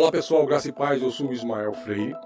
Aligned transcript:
Olá 0.00 0.10
pessoal, 0.10 0.46
graça 0.46 0.66
e 0.66 0.72
paz, 0.72 1.02
eu 1.02 1.10
sou 1.10 1.30
Ismael 1.30 1.74
Freire. 1.74 2.16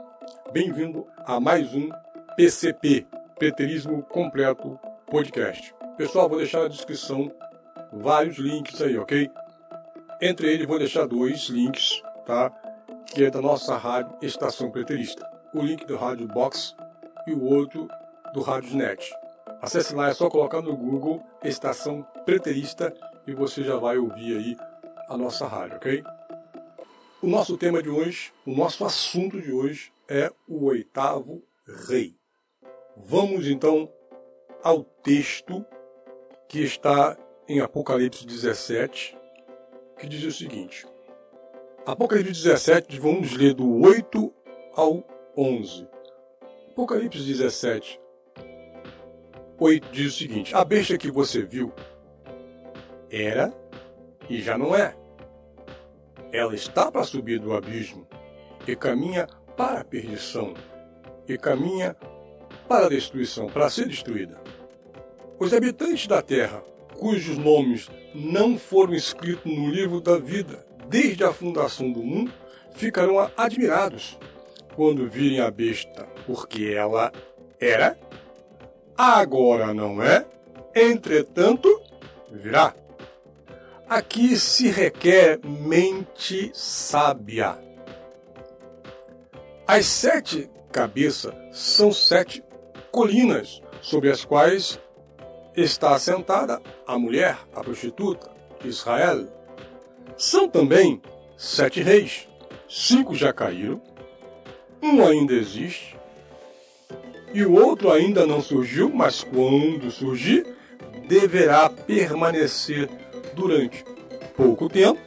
Bem-vindo 0.53 1.09
a 1.27 1.41
mais 1.41 1.75
um 1.75 1.89
PCP, 2.37 3.05
Preterismo 3.37 4.01
Completo 4.05 4.79
Podcast. 5.11 5.75
Pessoal, 5.97 6.29
vou 6.29 6.39
deixar 6.39 6.61
na 6.61 6.69
descrição 6.69 7.33
vários 7.93 8.39
links 8.39 8.81
aí, 8.81 8.97
ok? 8.97 9.29
Entre 10.23 10.53
eles 10.53 10.69
vou 10.69 10.79
deixar 10.79 11.09
dois 11.09 11.49
links, 11.49 12.01
tá? 12.25 12.49
Que 13.07 13.25
é 13.25 13.31
da 13.31 13.43
nossa 13.43 13.77
rádio 13.77 14.17
Estação 14.23 14.71
Preterista. 14.71 15.29
O 15.53 15.61
link 15.61 15.85
do 15.85 15.97
Rádio 15.97 16.29
Box 16.29 16.77
e 17.27 17.33
o 17.33 17.43
outro 17.43 17.89
do 18.33 18.41
Rádio 18.41 18.77
Net. 18.77 19.13
Acesse 19.61 19.97
lá, 19.97 20.11
é 20.11 20.15
só 20.15 20.31
colocar 20.31 20.63
no 20.63 20.77
Google 20.77 21.27
Estação 21.43 22.07
Preterista 22.25 22.95
e 23.27 23.35
você 23.35 23.65
já 23.65 23.77
vai 23.79 23.99
ouvir 23.99 24.37
aí 24.37 24.57
a 25.09 25.17
nossa 25.17 25.49
rádio, 25.49 25.75
ok? 25.79 26.05
O 27.25 27.27
nosso 27.27 27.57
tema 27.57 27.83
de 27.83 27.89
hoje, 27.89 28.35
o 28.45 28.55
nosso 28.55 28.85
assunto 28.85 29.41
de 29.41 29.51
hoje 29.51 29.91
é 30.07 30.31
o 30.47 30.67
oitavo 30.67 31.43
rei. 31.89 32.15
Vamos 32.99 33.49
então 33.49 33.91
ao 34.63 34.85
texto 34.85 35.65
que 36.47 36.61
está 36.61 37.17
em 37.49 37.61
Apocalipse 37.61 38.27
17, 38.27 39.17
que 39.99 40.07
diz 40.07 40.23
o 40.23 40.33
seguinte. 40.33 40.87
Apocalipse 41.87 42.43
17, 42.43 43.01
vamos 43.01 43.33
ler 43.33 43.55
do 43.55 43.81
8 43.81 44.31
ao 44.75 45.03
11. 45.35 45.89
Apocalipse 46.73 47.25
17, 47.25 47.99
8 49.59 49.89
diz 49.91 50.13
o 50.13 50.19
seguinte: 50.19 50.55
A 50.55 50.63
besta 50.63 50.99
que 50.99 51.11
você 51.11 51.41
viu 51.43 51.73
era 53.11 53.51
e 54.29 54.43
já 54.43 54.59
não 54.59 54.77
é 54.77 54.95
ela 56.35 56.53
está 56.53 56.91
para 56.91 57.05
subir 57.05 57.39
do 57.39 57.55
abismo 57.55 58.05
e 58.67 58.75
caminha 58.75 59.29
para 59.57 59.81
a 59.81 59.85
perdição 59.85 60.53
e 61.29 61.39
caminha 61.39 61.95
para 62.69 62.87
a 62.87 62.89
destruição, 62.89 63.47
para 63.47 63.71
ser 63.71 63.87
destruída. 63.87 64.43
Os 65.39 65.55
habitantes 65.55 66.09
da 66.09 66.21
terra, 66.21 66.61
cujos 66.99 67.39
nomes 67.39 67.89
não 68.13 68.59
foram 68.59 68.95
escritos 68.95 69.47
no 69.47 69.71
livro 69.71 70.01
da 70.01 70.19
vida 70.19 70.67
desde 70.89 71.23
a 71.23 71.33
fundação 71.33 71.93
do 71.93 72.03
mundo, 72.03 72.33
ficarão 72.73 73.31
admirados 73.37 74.19
quando 74.75 75.09
virem 75.09 75.41
a 75.41 75.51
besta, 75.53 76.05
porque 76.27 76.75
ela 76.77 77.13
era, 77.61 77.97
agora 78.97 79.73
não 79.73 80.03
é, 80.03 80.27
entretanto 80.75 81.81
virá. 82.33 82.75
Aqui 83.89 84.37
se 84.37 84.71
requer 84.71 85.39
mente 85.45 86.51
sábia. 86.55 87.59
As 89.67 89.85
sete 89.85 90.51
cabeças 90.73 91.35
são 91.53 91.93
sete 91.93 92.43
colinas 92.91 93.63
sobre 93.83 94.11
as 94.11 94.25
quais 94.25 94.81
está 95.55 95.95
assentada 95.95 96.63
a 96.87 96.99
mulher, 96.99 97.39
a 97.55 97.63
prostituta, 97.63 98.31
Israel. 98.65 99.29
São 100.17 100.49
também 100.49 101.01
sete 101.37 101.83
reis. 101.83 102.27
Cinco 102.69 103.15
já 103.15 103.33
caíram, 103.33 103.81
um 104.83 105.05
ainda 105.05 105.35
existe, 105.35 105.97
e 107.35 107.45
o 107.45 107.53
outro 107.53 107.93
ainda 107.93 108.27
não 108.27 108.41
surgiu, 108.41 108.91
mas 108.93 109.23
quando 109.23 109.91
surgir, 109.91 110.47
deverá 111.07 111.69
permanecer 111.69 112.89
durante 113.35 113.85
pouco 114.37 114.69
tempo, 114.69 115.01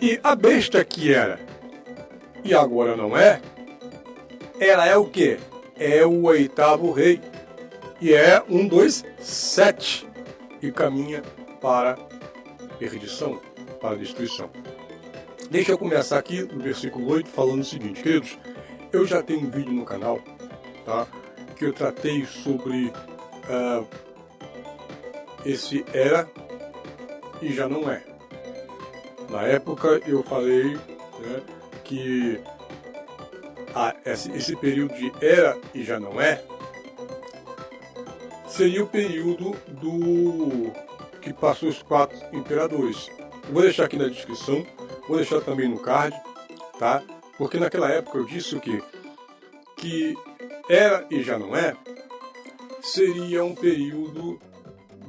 e 0.00 0.18
a 0.22 0.34
besta 0.34 0.84
que 0.84 1.12
era 1.12 1.48
e 2.44 2.54
agora 2.54 2.96
não 2.96 3.16
é, 3.16 3.40
ela 4.58 4.86
é 4.86 4.96
o 4.96 5.04
que? 5.04 5.38
É 5.76 6.04
o 6.06 6.24
oitavo 6.24 6.90
rei. 6.92 7.20
E 8.00 8.14
é 8.14 8.42
um 8.48 8.66
dos 8.66 9.04
sete 9.18 10.08
que 10.60 10.70
caminha 10.70 11.22
para 11.60 11.96
perdição, 12.78 13.40
para 13.80 13.96
destruição. 13.96 14.48
Deixa 15.50 15.72
eu 15.72 15.78
começar 15.78 16.18
aqui 16.18 16.42
no 16.42 16.62
versículo 16.62 17.10
8 17.12 17.28
falando 17.28 17.60
o 17.60 17.64
seguinte, 17.64 18.02
queridos, 18.02 18.38
eu 18.92 19.06
já 19.06 19.22
tenho 19.22 19.40
um 19.40 19.50
vídeo 19.50 19.72
no 19.72 19.84
canal, 19.84 20.20
tá? 20.84 21.06
Que 21.56 21.64
eu 21.64 21.72
tratei 21.72 22.24
sobre 22.24 22.86
uh, 22.86 23.86
esse 25.44 25.84
era 25.92 26.28
e 27.40 27.52
já 27.52 27.68
não 27.68 27.90
é. 27.90 28.02
Na 29.30 29.42
época 29.42 30.00
eu 30.06 30.22
falei 30.22 30.74
né, 30.74 31.42
que 31.84 32.40
a, 33.74 33.94
esse, 34.04 34.30
esse 34.32 34.56
período 34.56 34.94
de 34.94 35.12
era 35.24 35.56
e 35.74 35.84
já 35.84 36.00
não 36.00 36.20
é 36.20 36.42
seria 38.48 38.82
o 38.82 38.88
período 38.88 39.56
do 39.68 40.72
que 41.20 41.32
passou 41.32 41.68
os 41.68 41.82
quatro 41.82 42.18
imperadores. 42.32 43.08
Vou 43.52 43.62
deixar 43.62 43.84
aqui 43.84 43.96
na 43.96 44.08
descrição, 44.08 44.66
vou 45.06 45.16
deixar 45.16 45.40
também 45.40 45.68
no 45.68 45.78
card, 45.78 46.16
tá? 46.78 47.02
Porque 47.36 47.58
naquela 47.58 47.90
época 47.90 48.18
eu 48.18 48.24
disse 48.24 48.56
o 48.56 48.60
que 48.60 48.82
que 49.76 50.16
era 50.68 51.06
e 51.08 51.22
já 51.22 51.38
não 51.38 51.54
é 51.54 51.76
seria 52.82 53.44
um 53.44 53.54
período 53.54 54.40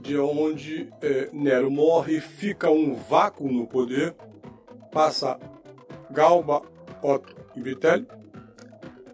de 0.10 0.18
onde 0.18 0.92
é, 1.04 1.30
Nero 1.32 1.70
morre, 1.70 2.20
fica 2.20 2.68
um 2.72 2.96
vácuo 2.96 3.48
no 3.52 3.68
poder, 3.68 4.16
passa 4.92 5.40
Galba, 6.10 6.64
Otto 7.04 7.36
e 7.56 7.62
Vitelli 7.62 8.08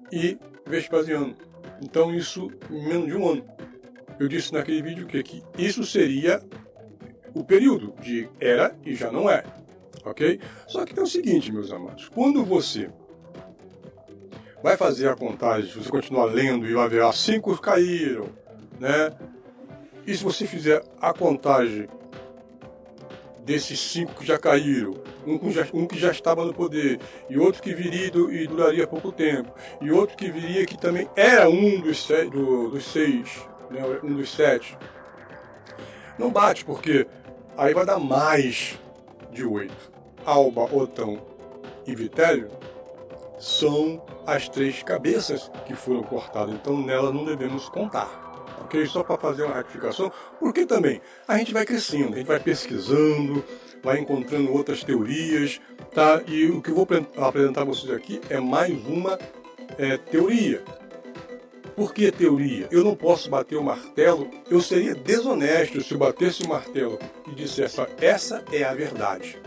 e 0.09 0.37
Vespasiano. 0.65 1.35
Então 1.81 2.15
isso 2.15 2.49
em 2.71 2.87
menos 2.87 3.07
de 3.07 3.13
um 3.13 3.29
ano. 3.29 3.45
Eu 4.17 4.29
disse 4.29 4.53
naquele 4.53 4.81
vídeo 4.81 5.05
que, 5.05 5.21
que 5.21 5.43
isso 5.57 5.83
seria 5.83 6.41
o 7.33 7.43
período 7.43 7.93
de 8.01 8.29
era 8.39 8.73
e 8.85 8.95
já 8.95 9.11
não 9.11 9.29
é. 9.29 9.43
Ok? 10.05 10.39
Só 10.65 10.85
que 10.85 10.97
é 10.97 11.03
o 11.03 11.07
seguinte, 11.07 11.51
meus 11.51 11.73
amados, 11.73 12.07
quando 12.07 12.41
você 12.45 12.89
vai 14.63 14.77
fazer 14.77 15.09
a 15.09 15.15
contagem, 15.15 15.69
você 15.69 15.89
continuar 15.89 16.25
lendo 16.25 16.65
e 16.65 16.73
vai 16.73 16.87
ver, 16.87 17.03
ah, 17.03 17.11
cinco 17.11 17.59
caíram, 17.59 18.29
né? 18.79 19.11
E 20.05 20.15
se 20.15 20.23
você 20.23 20.45
fizer 20.45 20.83
a 21.01 21.11
contagem 21.11 21.87
desses 23.39 23.79
cinco 23.79 24.13
que 24.15 24.25
já 24.25 24.37
caíram, 24.37 24.95
um 25.25 25.37
que 25.37 25.51
já, 25.51 25.67
um 25.73 25.87
que 25.87 25.97
já 25.97 26.11
estava 26.11 26.45
no 26.45 26.53
poder, 26.53 26.99
e 27.29 27.37
outro 27.37 27.61
que 27.61 27.73
viria 27.73 28.07
e 28.07 28.47
duraria 28.47 28.87
pouco 28.87 29.11
tempo, 29.11 29.51
e 29.81 29.91
outro 29.91 30.15
que 30.15 30.29
viria 30.29 30.65
que 30.65 30.77
também 30.77 31.09
era 31.15 31.49
um 31.49 31.79
dos, 31.79 32.07
do, 32.31 32.69
dos 32.69 32.85
seis, 32.85 33.47
né, 33.69 33.81
um 34.03 34.15
dos 34.15 34.31
sete, 34.31 34.77
não 36.17 36.31
bate, 36.31 36.65
porque 36.65 37.07
aí 37.57 37.73
vai 37.73 37.85
dar 37.85 37.99
mais 37.99 38.79
de 39.31 39.43
oito. 39.43 39.91
Alba, 40.23 40.63
Otão 40.73 41.21
e 41.85 41.93
Vitélio 41.95 42.49
são 43.39 44.03
as 44.25 44.49
três 44.49 44.81
cabeças 44.81 45.51
que 45.67 45.75
foram 45.75 46.01
cortadas, 46.01 46.55
então 46.55 46.81
nelas 46.81 47.13
não 47.13 47.25
devemos 47.25 47.69
contar 47.69 48.24
ok? 48.65 48.85
Só 48.87 49.03
para 49.03 49.17
fazer 49.17 49.43
uma 49.43 49.55
ratificação, 49.55 50.11
porque 50.39 50.65
também 50.65 51.01
a 51.27 51.37
gente 51.37 51.53
vai 51.53 51.65
crescendo, 51.65 52.13
a 52.13 52.17
gente 52.17 52.27
vai 52.27 52.39
pesquisando, 52.39 53.43
vai 53.83 53.99
encontrando 53.99 54.51
outras 54.51 54.83
teorias, 54.83 55.61
tá? 55.93 56.21
E 56.27 56.47
o 56.47 56.61
que 56.61 56.71
eu 56.71 56.75
vou 56.75 56.87
apresentar 57.17 57.61
a 57.61 57.65
vocês 57.65 57.91
aqui 57.91 58.19
é 58.29 58.39
mais 58.39 58.73
uma 58.85 59.17
é, 59.77 59.97
teoria. 59.97 60.63
Por 61.75 61.93
que 61.93 62.11
teoria? 62.11 62.67
Eu 62.71 62.83
não 62.83 62.95
posso 62.95 63.29
bater 63.29 63.57
o 63.57 63.63
martelo, 63.63 64.29
eu 64.49 64.61
seria 64.61 64.95
desonesto 64.95 65.81
se 65.81 65.93
eu 65.93 65.97
batesse 65.97 66.43
o 66.43 66.49
martelo 66.49 66.97
e 67.27 67.35
dissesse, 67.35 67.81
essa 67.99 68.43
é 68.51 68.63
a 68.63 68.73
verdade. 68.73 69.37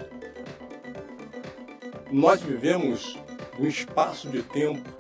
Nós 2.13 2.41
vivemos 2.41 3.19
um 3.59 3.67
espaço 3.67 4.29
de 4.29 4.43
tempo 4.43 4.98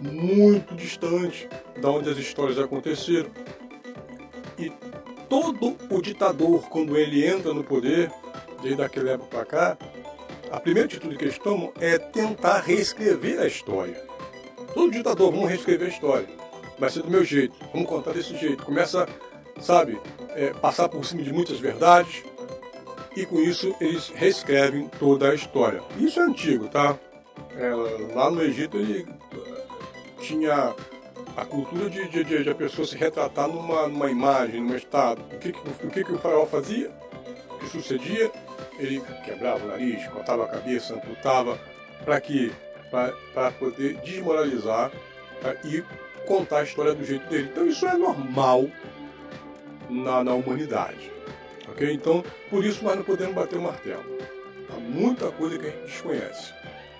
muito 0.00 0.74
distante 0.74 1.48
da 1.80 1.90
onde 1.90 2.08
as 2.10 2.16
histórias 2.16 2.58
aconteceram. 2.58 3.30
E 4.58 4.72
todo 5.28 5.76
o 5.90 6.02
ditador, 6.02 6.68
quando 6.68 6.96
ele 6.96 7.26
entra 7.26 7.52
no 7.52 7.62
poder, 7.62 8.10
desde 8.62 8.82
aquela 8.82 9.10
época 9.10 9.28
para 9.28 9.44
cá, 9.46 9.78
a 10.50 10.58
primeira 10.58 10.86
atitude 10.86 11.16
que 11.16 11.24
eles 11.24 11.38
tomam 11.38 11.72
é 11.80 11.98
tentar 11.98 12.60
reescrever 12.60 13.40
a 13.40 13.46
história. 13.46 14.04
Todo 14.74 14.90
ditador, 14.90 15.30
vamos 15.30 15.48
reescrever 15.48 15.88
a 15.88 15.90
história. 15.90 16.28
Vai 16.78 16.90
ser 16.90 17.02
do 17.02 17.10
meu 17.10 17.24
jeito, 17.24 17.54
vamos 17.72 17.88
contar 17.88 18.12
desse 18.12 18.36
jeito. 18.36 18.64
Começa, 18.64 19.06
sabe, 19.60 20.00
é, 20.30 20.52
passar 20.54 20.88
por 20.88 21.04
cima 21.04 21.22
de 21.22 21.32
muitas 21.32 21.58
verdades 21.58 22.24
e 23.16 23.26
com 23.26 23.40
isso 23.40 23.74
eles 23.80 24.08
reescrevem 24.08 24.88
toda 24.98 25.30
a 25.30 25.34
história. 25.34 25.82
Isso 25.98 26.20
é 26.20 26.22
antigo, 26.22 26.68
tá? 26.68 26.98
É, 27.56 27.70
lá 28.14 28.30
no 28.30 28.42
Egito 28.42 28.76
ele 28.76 29.06
tinha 30.20 30.74
a 31.36 31.44
cultura 31.44 31.88
de, 31.88 32.08
de, 32.08 32.24
de, 32.24 32.50
a 32.50 32.54
pessoa 32.54 32.86
se 32.86 32.96
retratar 32.96 33.48
numa, 33.48 33.88
numa 33.88 34.10
imagem, 34.10 34.62
num 34.62 34.76
estado. 34.76 35.22
O 35.32 35.38
que, 35.38 35.52
que, 35.52 35.86
o, 35.86 35.90
que, 35.90 36.04
que 36.04 36.12
o 36.12 36.18
faraó 36.18 36.46
fazia? 36.46 36.90
O 37.48 37.58
que 37.58 37.68
sucedia? 37.68 38.30
Ele 38.78 39.00
quebrava 39.24 39.64
o 39.64 39.68
nariz, 39.68 40.06
cortava 40.08 40.44
a 40.44 40.48
cabeça, 40.48 40.94
amputava 40.94 41.58
para 42.04 42.20
que 42.20 42.52
para 42.90 43.52
poder 43.52 43.94
desmoralizar 43.98 44.90
tá? 45.40 45.54
e 45.64 45.84
contar 46.26 46.58
a 46.58 46.62
história 46.64 46.92
do 46.92 47.04
jeito 47.04 47.28
dele. 47.28 47.48
Então 47.52 47.66
isso 47.66 47.86
é 47.86 47.96
normal 47.96 48.68
na, 49.88 50.24
na 50.24 50.34
humanidade. 50.34 51.10
ok? 51.68 51.92
Então, 51.92 52.24
por 52.48 52.64
isso 52.64 52.82
nós 52.82 52.96
não 52.96 53.04
podemos 53.04 53.34
bater 53.34 53.58
o 53.58 53.62
martelo. 53.62 54.04
Há 54.68 54.78
muita 54.80 55.30
coisa 55.30 55.58
que 55.58 55.66
a 55.66 55.70
gente 55.70 55.84
desconhece. 55.84 56.52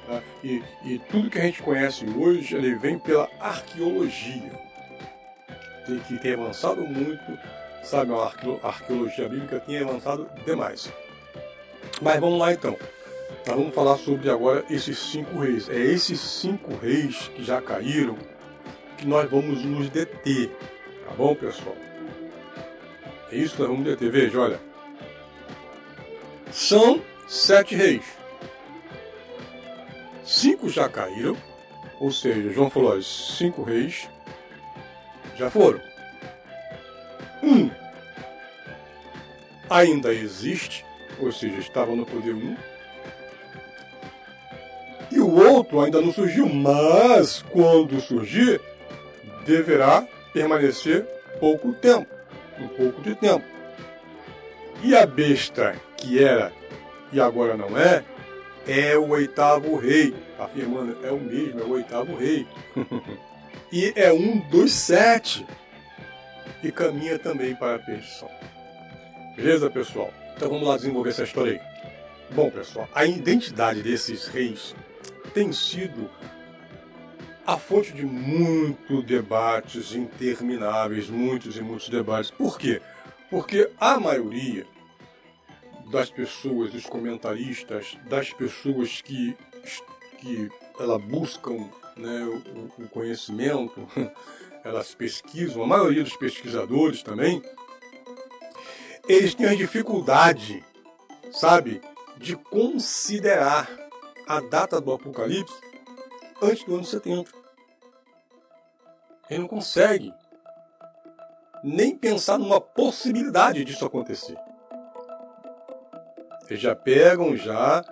Tá? 0.07 0.23
E, 0.43 0.63
e 0.85 0.99
tudo 1.11 1.31
que 1.31 1.39
a 1.39 1.43
gente 1.43 1.63
conhece 1.63 2.05
hoje, 2.09 2.57
ele 2.57 2.75
vem 2.75 2.99
pela 2.99 3.29
arqueologia. 3.39 4.53
Tem 5.87 5.99
que 6.01 6.19
ter 6.19 6.39
avançado 6.39 6.83
muito, 6.83 7.39
sabe? 7.83 8.13
A 8.13 8.69
arqueologia 8.69 9.29
bíblica 9.29 9.61
tem 9.61 9.79
avançado 9.79 10.29
demais. 10.45 10.93
Mas 12.01 12.21
vamos 12.21 12.39
lá 12.39 12.53
então. 12.53 12.77
Nós 13.47 13.57
vamos 13.57 13.75
falar 13.75 13.97
sobre 13.97 14.31
agora 14.31 14.65
esses 14.69 14.99
cinco 14.99 15.39
reis. 15.39 15.69
É 15.69 15.79
esses 15.79 16.21
cinco 16.21 16.77
reis 16.77 17.29
que 17.35 17.43
já 17.43 17.61
caíram 17.61 18.17
que 18.97 19.07
nós 19.07 19.29
vamos 19.31 19.65
nos 19.65 19.89
deter. 19.89 20.51
Tá 21.07 21.15
bom, 21.17 21.35
pessoal? 21.35 21.77
É 23.33 23.37
isso 23.37 23.55
que 23.55 23.63
nós 23.63 23.71
vamos 23.71 23.85
deter. 23.85 24.11
Veja, 24.11 24.39
olha. 24.39 24.61
São 26.53 27.01
sete 27.27 27.75
reis. 27.75 28.20
Cinco 30.31 30.69
já 30.69 30.89
caíram. 30.89 31.37
Ou 31.99 32.13
seja, 32.13 32.51
João 32.51 32.71
falou, 32.71 32.95
os 32.95 33.37
cinco 33.37 33.65
reis 33.65 34.09
já 35.37 35.51
foram. 35.51 35.81
Um 37.43 37.69
ainda 39.69 40.15
existe, 40.15 40.85
ou 41.19 41.33
seja, 41.33 41.59
estava 41.59 41.97
no 41.97 42.07
poder 42.07 42.33
um. 42.33 42.57
E 45.11 45.19
o 45.19 45.35
outro 45.35 45.81
ainda 45.81 46.01
não 46.01 46.13
surgiu, 46.13 46.49
mas 46.49 47.43
quando 47.51 48.01
surgir, 48.01 48.61
deverá 49.45 50.07
permanecer 50.33 51.05
pouco 51.41 51.73
tempo, 51.73 52.07
um 52.61 52.69
pouco 52.69 53.03
de 53.03 53.17
tempo. 53.17 53.45
E 54.81 54.97
a 54.97 55.05
besta 55.05 55.75
que 55.97 56.23
era 56.23 56.53
e 57.13 57.21
agora 57.21 57.57
não 57.57 57.77
é, 57.77 58.05
é 58.67 58.97
o 58.97 59.09
oitavo 59.11 59.77
rei, 59.77 60.15
afirmando, 60.39 61.05
é 61.05 61.11
o 61.11 61.19
mesmo, 61.19 61.61
é 61.61 61.65
o 61.65 61.71
oitavo 61.71 62.15
rei. 62.17 62.47
e 63.73 63.93
é 63.97 64.13
um 64.13 64.39
dos 64.49 64.73
sete, 64.73 65.47
e 66.63 66.71
caminha 66.71 67.19
também 67.19 67.55
para 67.55 67.77
a 67.77 67.79
perdição. 67.79 68.31
Beleza, 69.37 69.71
pessoal? 69.71 70.13
Então 70.37 70.49
vamos 70.49 70.67
lá 70.67 70.77
desenvolver 70.77 71.11
essa 71.11 71.25
história 71.25 71.53
aí. 71.53 71.61
Bom, 72.35 72.51
pessoal, 72.51 72.89
a 72.95 73.05
identidade 73.05 73.83
desses 73.83 74.27
reis 74.29 74.75
tem 75.35 75.53
sido 75.53 76.11
a 77.47 77.57
fonte 77.57 77.93
de 77.93 78.05
muitos 78.05 79.05
debates 79.05 79.95
intermináveis, 79.95 81.09
muitos 81.09 81.57
e 81.57 81.61
muitos 81.61 81.89
debates. 81.89 82.31
Por 82.31 82.59
quê? 82.59 82.81
Porque 83.29 83.71
a 83.81 83.99
maioria 83.99 84.67
das 85.91 86.09
pessoas, 86.09 86.71
dos 86.71 86.87
comentaristas, 86.87 87.99
das 88.09 88.33
pessoas 88.33 89.03
que, 89.03 89.37
que 90.19 90.51
ela 90.79 90.99
buscam 90.99 91.69
né, 91.97 92.25
o, 92.25 92.83
o 92.83 92.89
conhecimento, 92.89 93.87
elas 94.65 94.95
pesquisam, 94.95 95.63
a 95.63 95.67
maioria 95.67 96.05
dos 96.05 96.17
pesquisadores 96.17 97.03
também, 97.03 97.43
eles 99.09 99.35
têm 99.35 99.47
a 99.47 99.55
dificuldade, 99.55 100.65
sabe, 101.33 101.83
de 102.17 102.37
considerar 102.37 103.69
a 104.29 104.41
data 104.41 104.81
do 104.81 104.93
Apocalipse 104.93 105.55
antes 106.41 106.65
do 106.65 106.77
ano 106.77 106.85
70. 106.85 107.33
Ele 109.29 109.41
não 109.41 109.49
consegue 109.49 110.15
nem 111.65 111.97
pensar 111.97 112.39
numa 112.39 112.61
possibilidade 112.61 113.65
disso 113.65 113.85
acontecer. 113.85 114.37
Eles 116.51 116.61
já 116.61 116.75
pegam 116.75 117.37
já, 117.37 117.85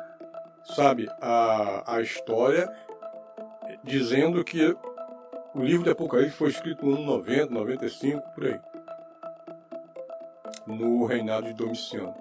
sabe, 0.65 1.09
a, 1.21 1.95
a 1.95 2.03
história 2.03 2.69
dizendo 3.85 4.43
que 4.43 4.77
o 5.55 5.63
livro 5.63 5.85
de 5.85 5.91
Apocalipse 5.91 6.37
foi 6.37 6.51
escrito 6.51 6.85
no 6.85 6.97
ano 6.97 7.05
90, 7.05 7.55
95, 7.55 8.21
por 8.35 8.47
aí. 8.47 8.61
No 10.67 11.07
reinado 11.07 11.47
de 11.47 11.55
Domiciano. 11.55 12.15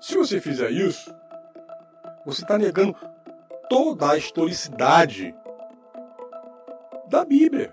Se 0.00 0.16
você 0.16 0.40
fizer 0.40 0.70
isso, 0.70 1.14
você 2.24 2.40
está 2.40 2.56
negando 2.56 2.96
toda 3.68 4.10
a 4.10 4.16
historicidade 4.16 5.34
da 7.06 7.22
Bíblia. 7.22 7.72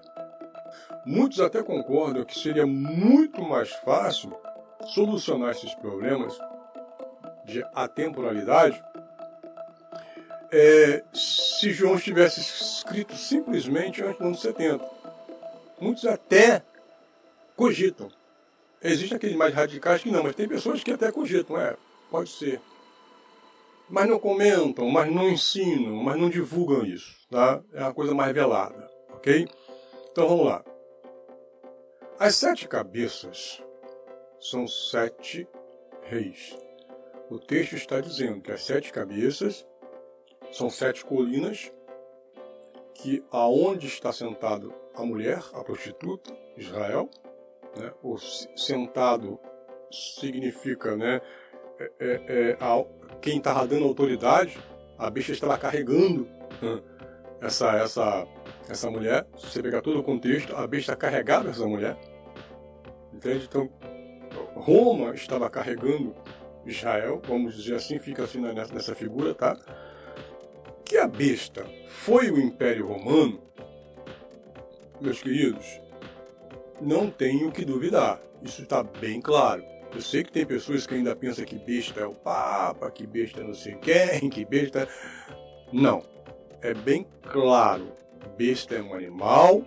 Muitos 1.05 1.39
até 1.39 1.63
concordam 1.63 2.25
que 2.25 2.37
seria 2.37 2.67
muito 2.67 3.41
mais 3.41 3.71
fácil 3.71 4.37
solucionar 4.85 5.51
esses 5.51 5.73
problemas 5.75 6.37
de 7.49 7.63
atemporalidade 7.73 8.81
é, 10.51 11.03
se 11.13 11.71
João 11.71 11.97
tivesse 11.97 12.39
escrito 12.39 13.15
simplesmente 13.15 14.03
antes 14.03 14.17
do 14.17 14.25
ano 14.25 14.35
70. 14.35 14.89
Muitos 15.79 16.05
até 16.05 16.63
cogitam. 17.55 18.09
Existem 18.81 19.15
aqueles 19.17 19.35
mais 19.35 19.53
radicais 19.53 20.01
que 20.01 20.11
não, 20.11 20.23
mas 20.23 20.35
tem 20.35 20.47
pessoas 20.47 20.83
que 20.83 20.91
até 20.91 21.11
cogitam, 21.11 21.59
é, 21.59 21.75
pode 22.09 22.29
ser 22.29 22.61
mas 23.89 24.07
não 24.07 24.19
comentam, 24.19 24.87
mas 24.87 25.11
não 25.11 25.27
ensinam, 25.27 25.95
mas 25.95 26.17
não 26.17 26.29
divulgam 26.29 26.85
isso. 26.85 27.17
Tá? 27.29 27.61
É 27.73 27.81
uma 27.81 27.93
coisa 27.93 28.13
mais 28.13 28.33
velada. 28.33 28.89
Ok? 29.09 29.47
Então 30.11 30.27
vamos 30.27 30.45
lá. 30.45 30.63
As 32.19 32.35
sete 32.35 32.67
cabeças 32.67 33.63
são 34.39 34.67
sete 34.67 35.47
reis. 36.03 36.55
O 37.29 37.37
texto 37.37 37.75
está 37.75 38.01
dizendo 38.01 38.41
que 38.41 38.51
as 38.51 38.63
sete 38.63 38.91
cabeças 38.91 39.63
são 40.51 40.67
sete 40.67 41.05
colinas 41.05 41.71
que 42.95 43.23
aonde 43.31 43.85
está 43.85 44.11
sentado 44.11 44.73
a 44.95 45.05
mulher, 45.05 45.43
a 45.53 45.63
prostituta, 45.63 46.35
Israel, 46.57 47.07
né? 47.77 47.91
o 48.01 48.17
sentado 48.17 49.39
significa 49.91 50.95
né, 50.97 51.21
é, 51.79 51.91
é, 51.99 52.49
é, 52.51 52.57
quem 53.21 53.37
estava 53.37 53.67
dando 53.67 53.85
autoridade, 53.85 54.57
a 54.97 55.07
bicha 55.09 55.31
estava 55.31 55.55
carregando 55.55 56.27
essa, 57.39 57.77
essa, 57.77 58.27
essa 58.67 58.89
mulher. 58.89 59.27
Se 59.37 59.45
você 59.45 59.61
pegar 59.61 59.81
todo 59.81 59.99
o 59.99 60.03
contexto, 60.03 60.55
a 60.55 60.65
bicha 60.65 60.95
carregava 60.95 61.49
essa 61.49 61.65
mulher. 61.67 61.95
Entende? 63.13 63.45
Então, 63.45 63.69
Roma 64.55 65.13
estava 65.13 65.47
carregando 65.47 66.15
Israel, 66.65 67.21
vamos 67.25 67.55
dizer 67.55 67.75
assim, 67.75 67.99
fica 67.99 68.23
assim 68.23 68.39
nessa, 68.39 68.95
figura, 68.95 69.33
tá? 69.33 69.57
Que 70.85 70.97
a 70.97 71.07
besta 71.07 71.65
foi 71.87 72.29
o 72.31 72.39
Império 72.39 72.87
Romano, 72.87 73.41
meus 74.99 75.21
queridos, 75.21 75.79
não 76.81 77.09
tenho 77.09 77.51
que 77.51 77.65
duvidar. 77.65 78.21
Isso 78.41 78.61
está 78.61 78.83
bem 78.83 79.21
claro. 79.21 79.63
Eu 79.93 80.01
sei 80.01 80.23
que 80.23 80.31
tem 80.31 80.45
pessoas 80.45 80.85
que 80.85 80.93
ainda 80.93 81.15
pensam 81.15 81.45
que 81.45 81.57
besta 81.57 82.01
é 82.01 82.05
o 82.05 82.13
Papa, 82.13 82.89
que 82.91 83.07
besta 83.07 83.41
é 83.41 83.43
não 83.43 83.53
sei 83.53 83.75
quem, 83.75 84.29
que 84.29 84.45
besta. 84.45 84.87
Não. 85.73 86.03
É 86.61 86.73
bem 86.73 87.05
claro. 87.23 87.91
Besta 88.37 88.75
é 88.75 88.81
um 88.81 88.93
animal, 88.93 89.63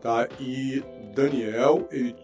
tá? 0.00 0.28
E 0.40 0.82
Daniel, 1.14 1.86
ele 1.90 2.16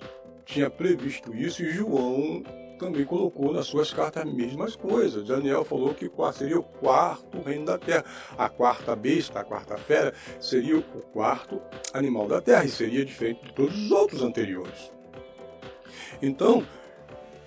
tinha 0.45 0.69
previsto 0.69 1.35
isso 1.35 1.63
e 1.63 1.71
João 1.71 2.43
também 2.81 3.05
colocou 3.05 3.53
nas 3.53 3.67
suas 3.67 3.93
cartas 3.93 4.27
as 4.27 4.33
mesmas 4.33 4.75
coisas. 4.75 5.29
Daniel 5.29 5.65
falou 5.65 5.95
que 5.95 6.11
seria 6.33 6.59
o 6.59 6.63
quarto 6.63 7.41
reino 7.43 7.67
da 7.67 7.79
terra. 7.79 8.05
A 8.37 8.49
quarta 8.49 8.97
besta, 8.97 9.41
a 9.41 9.45
quarta 9.45 9.77
fera, 9.77 10.15
seria 10.41 10.79
o 10.79 10.83
quarto 10.83 11.61
animal 11.93 12.27
da 12.27 12.41
terra 12.41 12.65
e 12.65 12.71
seria 12.71 13.05
diferente 13.05 13.45
de 13.45 13.53
todos 13.53 13.77
os 13.77 13.91
outros 13.91 14.23
anteriores. 14.23 14.91
Então, 16.23 16.67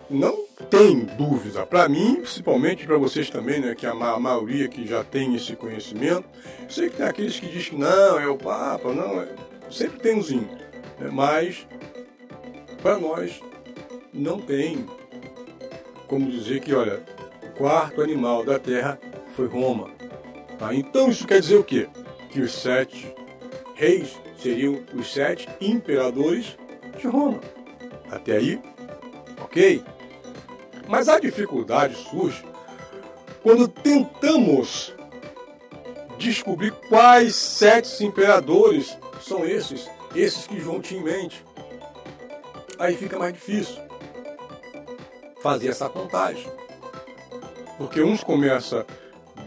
não 0.09 0.45
tem 0.69 0.99
dúvida. 0.99 1.65
Para 1.65 1.89
mim, 1.89 2.17
principalmente 2.17 2.85
para 2.85 2.97
vocês 2.97 3.29
também, 3.29 3.59
né, 3.59 3.73
que 3.73 3.87
a, 3.87 3.95
ma 3.95 4.11
a 4.11 4.19
maioria 4.19 4.67
que 4.67 4.85
já 4.85 5.03
tem 5.03 5.35
esse 5.35 5.55
conhecimento, 5.55 6.25
sei 6.69 6.89
que 6.89 6.97
tem 6.97 7.05
aqueles 7.07 7.39
que 7.39 7.47
dizem 7.47 7.71
que 7.71 7.75
não, 7.75 8.19
é 8.19 8.27
o 8.27 8.37
Papa, 8.37 8.93
não, 8.93 9.21
é... 9.21 9.27
sempre 9.71 9.99
tem 9.99 10.15
umzinho. 10.15 10.47
Né, 10.99 11.09
mas, 11.11 11.67
para 12.81 12.99
nós, 12.99 13.41
não 14.13 14.39
tem 14.39 14.85
como 16.13 16.29
dizer 16.29 16.59
que, 16.59 16.75
olha, 16.75 17.01
o 17.41 17.57
quarto 17.57 17.99
animal 17.99 18.45
da 18.45 18.59
Terra 18.59 18.99
foi 19.35 19.47
Roma. 19.47 19.89
Tá? 20.59 20.71
Então, 20.71 21.09
isso 21.09 21.25
quer 21.25 21.39
dizer 21.39 21.55
o 21.55 21.63
quê? 21.63 21.89
Que 22.29 22.39
os 22.39 22.53
sete 22.53 23.11
reis 23.73 24.15
seriam 24.37 24.83
os 24.93 25.11
sete 25.11 25.49
imperadores 25.59 26.55
de 26.99 27.07
Roma. 27.07 27.39
Até 28.11 28.33
aí, 28.33 28.61
ok? 29.41 29.83
Mas 30.87 31.09
a 31.09 31.19
dificuldade 31.19 31.95
surge 31.95 32.45
quando 33.41 33.67
tentamos 33.67 34.93
descobrir 36.19 36.73
quais 36.89 37.33
sete 37.35 38.05
imperadores 38.05 38.95
são 39.19 39.43
esses, 39.43 39.89
esses 40.15 40.45
que 40.45 40.59
João 40.59 40.79
tinha 40.79 41.01
em 41.01 41.03
mente. 41.03 41.43
Aí 42.77 42.95
fica 42.95 43.17
mais 43.17 43.33
difícil 43.33 43.82
fazer 45.43 45.67
essa 45.67 45.89
contagem. 45.89 46.47
Porque 47.77 48.01
uns 48.01 48.23
começam 48.23 48.85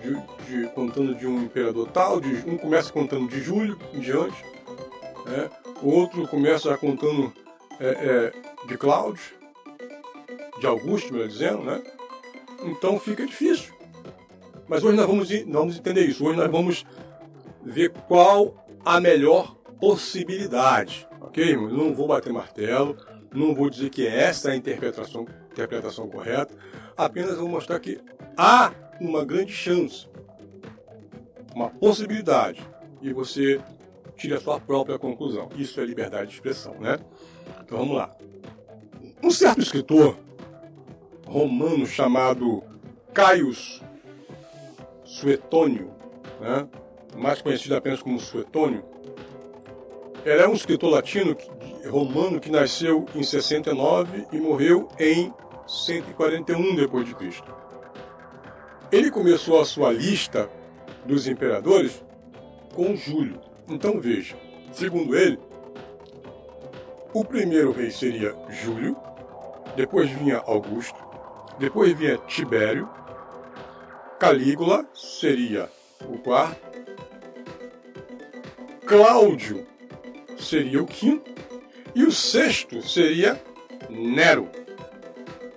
de, 0.02 0.14
de, 0.44 0.68
contando 0.68 1.14
de 1.14 1.26
um 1.26 1.42
imperador 1.42 1.88
tal, 1.88 2.20
de, 2.20 2.48
um 2.48 2.58
começa 2.58 2.92
contando 2.92 3.26
de 3.28 3.40
Júlio 3.40 3.78
em 3.94 4.00
diante, 4.00 4.44
né? 5.24 5.50
o 5.82 5.88
outro 5.88 6.28
começa 6.28 6.76
contando 6.76 7.32
é, 7.80 7.86
é, 7.88 8.66
de 8.68 8.76
Cláudio, 8.76 9.24
de 10.60 10.66
Augusto, 10.66 11.12
melhor 11.12 11.28
dizendo, 11.28 11.62
né? 11.62 11.82
Então 12.62 12.98
fica 12.98 13.26
difícil. 13.26 13.74
Mas 14.68 14.82
hoje 14.82 14.96
nós 14.96 15.06
vamos, 15.06 15.30
nós 15.30 15.60
vamos 15.60 15.78
entender 15.78 16.04
isso. 16.06 16.24
Hoje 16.24 16.38
nós 16.38 16.50
vamos 16.50 16.84
ver 17.64 17.90
qual 18.08 18.66
a 18.84 19.00
melhor 19.00 19.54
possibilidade. 19.80 21.06
Ok, 21.20 21.54
Eu 21.54 21.68
não 21.70 21.94
vou 21.94 22.08
bater 22.08 22.32
martelo, 22.32 22.96
não 23.32 23.54
vou 23.54 23.68
dizer 23.68 23.90
que 23.90 24.06
essa 24.06 24.50
é 24.50 24.52
a 24.52 24.56
interpretação, 24.56 25.26
interpretação 25.56 26.06
correta, 26.08 26.54
apenas 26.96 27.38
vou 27.38 27.48
mostrar 27.48 27.80
que 27.80 27.98
há 28.36 28.72
uma 29.00 29.24
grande 29.24 29.52
chance, 29.52 30.06
uma 31.54 31.70
possibilidade, 31.70 32.62
e 33.00 33.12
você 33.12 33.60
tire 34.16 34.34
a 34.34 34.40
sua 34.40 34.60
própria 34.60 34.98
conclusão. 34.98 35.48
Isso 35.56 35.80
é 35.80 35.84
liberdade 35.84 36.28
de 36.28 36.34
expressão, 36.34 36.74
né? 36.78 36.98
Então 37.62 37.78
vamos 37.78 37.96
lá. 37.96 38.14
Um 39.22 39.30
certo 39.30 39.60
escritor 39.60 40.18
romano 41.26 41.86
chamado 41.86 42.62
Caius 43.14 43.82
Suetônio, 45.04 45.90
né? 46.40 46.68
mais 47.16 47.40
conhecido 47.40 47.74
apenas 47.74 48.02
como 48.02 48.20
Suetônio, 48.20 48.84
ele 50.24 50.42
é 50.42 50.48
um 50.48 50.54
escritor 50.54 50.90
latino 50.90 51.36
romano 51.88 52.40
que 52.40 52.50
nasceu 52.50 53.06
em 53.14 53.22
69 53.22 54.26
e 54.32 54.38
morreu 54.38 54.88
em 54.98 55.32
141 55.66 56.74
depois 56.74 57.06
de 57.06 57.14
Cristo. 57.14 57.52
Ele 58.90 59.10
começou 59.10 59.60
a 59.60 59.64
sua 59.64 59.92
lista 59.92 60.48
dos 61.04 61.26
imperadores 61.26 62.04
com 62.74 62.94
Júlio. 62.94 63.40
Então 63.68 64.00
veja, 64.00 64.36
segundo 64.72 65.16
ele, 65.16 65.38
o 67.12 67.24
primeiro 67.24 67.72
rei 67.72 67.90
seria 67.90 68.34
Júlio, 68.50 68.96
depois 69.74 70.10
vinha 70.10 70.38
Augusto, 70.38 70.98
depois 71.58 71.96
vinha 71.96 72.18
Tibério, 72.18 72.88
Calígula 74.18 74.86
seria 74.94 75.70
o 76.08 76.18
quarto, 76.18 76.66
Cláudio 78.86 79.66
seria 80.38 80.80
o 80.80 80.86
quinto 80.86 81.34
e 81.94 82.04
o 82.04 82.12
sexto 82.12 82.86
seria 82.86 83.42
Nero. 83.88 84.65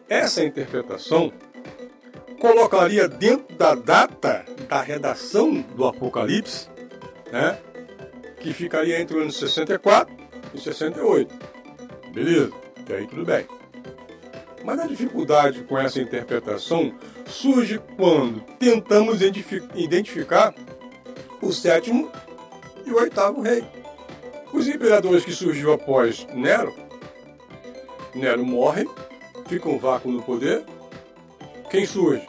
Essa 0.09 0.43
interpretação 0.43 1.31
colocaria 2.41 3.07
dentro 3.07 3.55
da 3.55 3.75
data 3.75 4.43
da 4.67 4.81
redação 4.81 5.61
do 5.61 5.85
Apocalipse, 5.85 6.67
né, 7.31 7.59
que 8.39 8.53
ficaria 8.53 8.99
entre 8.99 9.15
os 9.15 9.21
anos 9.21 9.37
64 9.37 10.15
e 10.53 10.59
68. 10.59 11.35
Beleza, 12.11 12.51
até 12.79 12.97
aí 12.97 13.07
tudo 13.07 13.23
bem. 13.23 13.45
Mas 14.63 14.79
a 14.79 14.87
dificuldade 14.87 15.63
com 15.63 15.77
essa 15.77 16.01
interpretação 16.01 16.91
surge 17.27 17.79
quando 17.95 18.41
tentamos 18.57 19.21
identificar 19.21 20.55
o 21.41 21.53
sétimo 21.53 22.11
e 22.85 22.91
o 22.91 22.97
oitavo 22.97 23.41
rei. 23.41 23.63
Os 24.51 24.67
imperadores 24.67 25.23
que 25.23 25.31
surgiu 25.31 25.71
após 25.71 26.25
Nero, 26.33 26.75
Nero 28.15 28.43
morre, 28.43 28.87
fica 29.49 29.67
um 29.67 29.79
vácuo 29.79 30.11
no 30.11 30.21
poder. 30.21 30.63
Quem 31.69 31.85
surge? 31.85 32.25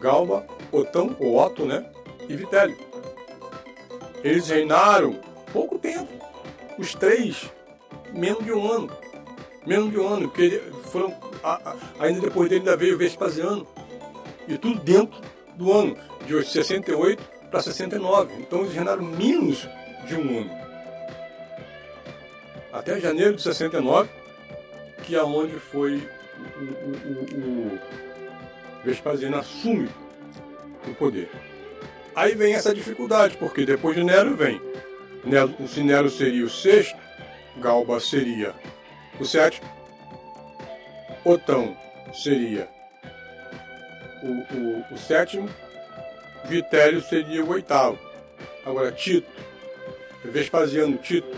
Galba, 0.00 0.46
Otão, 0.72 1.14
ou 1.20 1.38
Otto, 1.38 1.64
né? 1.64 1.84
E 2.28 2.34
Vitélio. 2.34 2.76
Eles 4.24 4.48
reinaram 4.48 5.20
pouco 5.52 5.78
tempo. 5.78 6.10
Os 6.78 6.94
três, 6.94 7.52
menos 8.12 8.42
de 8.42 8.52
um 8.52 8.72
ano. 8.72 8.90
Menos 9.66 9.90
de 9.90 9.98
um 9.98 10.08
ano, 10.08 10.28
porque 10.28 10.62
foram. 10.90 11.14
Ainda 12.00 12.20
depois 12.20 12.48
dele 12.48 12.60
ainda 12.60 12.76
veio 12.76 12.98
Vespasiano. 12.98 13.66
E 14.48 14.56
tudo 14.56 14.80
dentro 14.80 15.20
do 15.54 15.72
ano, 15.72 15.96
de 16.26 16.42
68 16.42 17.22
para 17.50 17.60
69. 17.60 18.34
Então 18.40 18.60
eles 18.60 18.74
reinaram 18.74 19.02
menos 19.02 19.68
de 20.06 20.16
um 20.16 20.40
ano 20.40 20.64
até 22.74 22.98
janeiro 22.98 23.36
de 23.36 23.42
69, 23.42 24.10
que 25.06 25.14
é 25.14 25.22
onde 25.22 25.54
foi 25.54 26.08
o, 26.56 26.62
o, 26.62 27.38
o, 27.38 27.74
o 27.74 27.80
Vespasiano 28.84 29.36
assume 29.36 29.88
o 30.86 30.94
poder. 30.94 31.30
Aí 32.14 32.34
vem 32.34 32.54
essa 32.54 32.74
dificuldade, 32.74 33.36
porque 33.36 33.64
depois 33.64 33.96
de 33.96 34.04
Nero 34.04 34.36
vem. 34.36 34.60
Nero, 35.24 35.54
se 35.66 35.82
Nero 35.82 36.10
seria 36.10 36.44
o 36.44 36.50
sexto, 36.50 36.96
Galba 37.56 37.98
seria 38.00 38.54
o 39.18 39.24
sétimo, 39.24 39.68
Otão 41.24 41.76
seria 42.12 42.68
o, 44.22 44.28
o, 44.56 44.94
o 44.94 44.98
sétimo, 44.98 45.48
Vitélio 46.44 47.00
seria 47.02 47.44
o 47.44 47.50
oitavo. 47.50 47.98
Agora, 48.64 48.92
Tito, 48.92 49.28
Vespasiano, 50.24 50.96
Tito, 50.98 51.36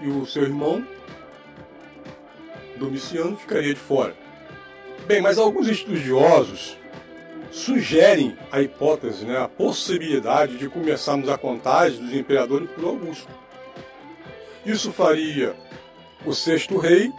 e 0.00 0.08
o 0.08 0.26
seu 0.26 0.42
irmão, 0.42 0.86
Domiciano, 2.76 3.36
ficaria 3.36 3.74
de 3.74 3.80
fora. 3.80 4.14
Bem, 5.06 5.20
mas 5.20 5.38
alguns 5.38 5.68
estudiosos 5.68 6.76
sugerem 7.50 8.36
a 8.50 8.60
hipótese, 8.60 9.24
né, 9.24 9.38
a 9.38 9.48
possibilidade 9.48 10.56
de 10.56 10.68
começarmos 10.68 11.28
a 11.28 11.38
contagem 11.38 12.00
dos 12.00 12.12
imperadores 12.12 12.68
por 12.70 12.84
Augusto. 12.84 13.28
Isso 14.66 14.92
faria 14.92 15.54
o 16.24 16.32
sexto 16.32 16.78
rei, 16.78 17.12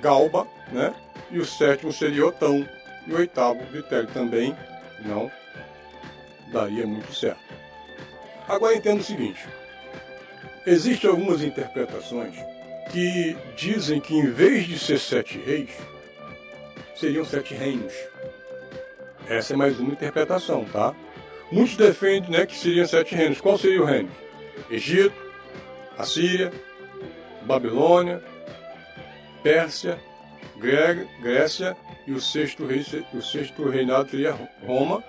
Galba, 0.00 0.46
né, 0.70 0.94
e 1.30 1.38
o 1.38 1.44
sétimo 1.46 1.92
seria 1.92 2.26
Otão, 2.26 2.68
e 3.06 3.12
o 3.12 3.16
oitavo, 3.16 3.60
Vitélio, 3.72 4.08
também 4.08 4.54
não 5.00 5.30
daria 6.52 6.86
muito 6.86 7.14
certo. 7.14 7.40
Agora 8.46 8.74
entenda 8.74 9.00
o 9.00 9.04
seguinte: 9.04 9.46
Existem 10.66 11.08
algumas 11.08 11.42
interpretações 11.42 12.34
que 12.90 13.36
dizem 13.56 14.00
que 14.00 14.14
em 14.14 14.30
vez 14.30 14.66
de 14.66 14.78
ser 14.78 14.98
sete 14.98 15.38
reis, 15.38 15.70
seriam 16.94 17.24
sete 17.24 17.54
reinos. 17.54 17.92
Essa 19.28 19.52
é 19.54 19.56
mais 19.56 19.78
uma 19.78 19.92
interpretação, 19.92 20.64
tá? 20.64 20.94
Muitos 21.50 21.76
defendem 21.76 22.30
né, 22.30 22.46
que 22.46 22.56
seriam 22.56 22.86
sete 22.86 23.14
reinos. 23.14 23.40
Qual 23.40 23.58
seria 23.58 23.82
o 23.82 23.84
reino? 23.84 24.10
Egito, 24.70 25.14
Assíria, 25.96 26.52
Babilônia, 27.42 28.22
Pérsia, 29.42 29.98
Grécia 31.20 31.76
e 32.06 32.12
o 32.12 32.20
sexto, 32.20 32.66
rei, 32.66 32.84
o 33.12 33.22
sexto 33.22 33.68
reinado 33.68 34.10
seria 34.10 34.36
Roma. 34.66 35.02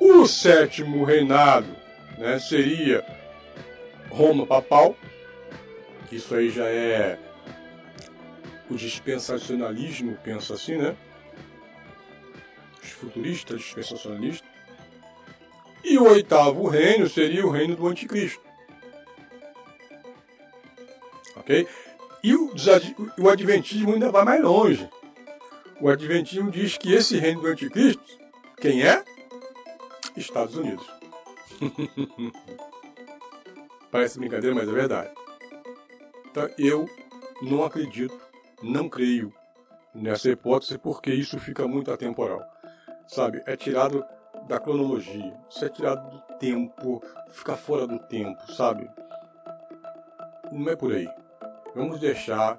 O 0.00 0.26
sétimo 0.26 1.04
reinado 1.04 1.68
né, 2.18 2.38
seria 2.38 3.04
Roma 4.10 4.46
papal, 4.46 4.96
isso 6.10 6.34
aí 6.34 6.50
já 6.50 6.66
é 6.66 7.18
o 8.70 8.74
dispensacionalismo, 8.74 10.16
pensa 10.22 10.54
assim, 10.54 10.76
né? 10.76 10.96
Os 12.82 12.90
futuristas, 12.90 13.60
dispensacionalistas. 13.60 14.48
E 15.82 15.98
o 15.98 16.04
oitavo 16.04 16.66
reino 16.66 17.08
seria 17.08 17.46
o 17.46 17.50
reino 17.50 17.76
do 17.76 17.86
anticristo. 17.86 18.42
Ok? 21.36 21.68
E 22.22 22.34
o, 22.34 22.54
o 23.18 23.28
adventismo 23.28 23.92
ainda 23.92 24.10
vai 24.10 24.24
mais 24.24 24.42
longe. 24.42 24.88
O 25.80 25.90
adventismo 25.90 26.50
diz 26.50 26.78
que 26.78 26.94
esse 26.94 27.18
reino 27.18 27.42
do 27.42 27.48
anticristo, 27.48 28.02
quem 28.56 28.82
é? 28.82 29.04
Estados 30.16 30.56
Unidos. 30.56 30.86
Parece 33.90 34.18
brincadeira, 34.18 34.54
mas 34.54 34.68
é 34.68 34.72
verdade. 34.72 35.23
Então, 36.34 36.50
eu 36.58 36.90
não 37.42 37.62
acredito, 37.62 38.20
não 38.60 38.88
creio 38.88 39.32
nessa 39.94 40.28
hipótese 40.28 40.76
porque 40.76 41.14
isso 41.14 41.38
fica 41.38 41.68
muito 41.68 41.92
atemporal. 41.92 42.44
Sabe? 43.06 43.40
É 43.46 43.56
tirado 43.56 44.04
da 44.48 44.58
cronologia, 44.58 45.32
isso 45.48 45.64
é 45.64 45.68
tirado 45.68 46.10
do 46.10 46.18
tempo, 46.38 47.00
fica 47.30 47.54
fora 47.54 47.86
do 47.86 48.00
tempo, 48.00 48.52
sabe? 48.52 48.90
Não 50.50 50.68
é 50.72 50.74
por 50.74 50.92
aí. 50.92 51.08
Vamos 51.72 52.00
deixar 52.00 52.58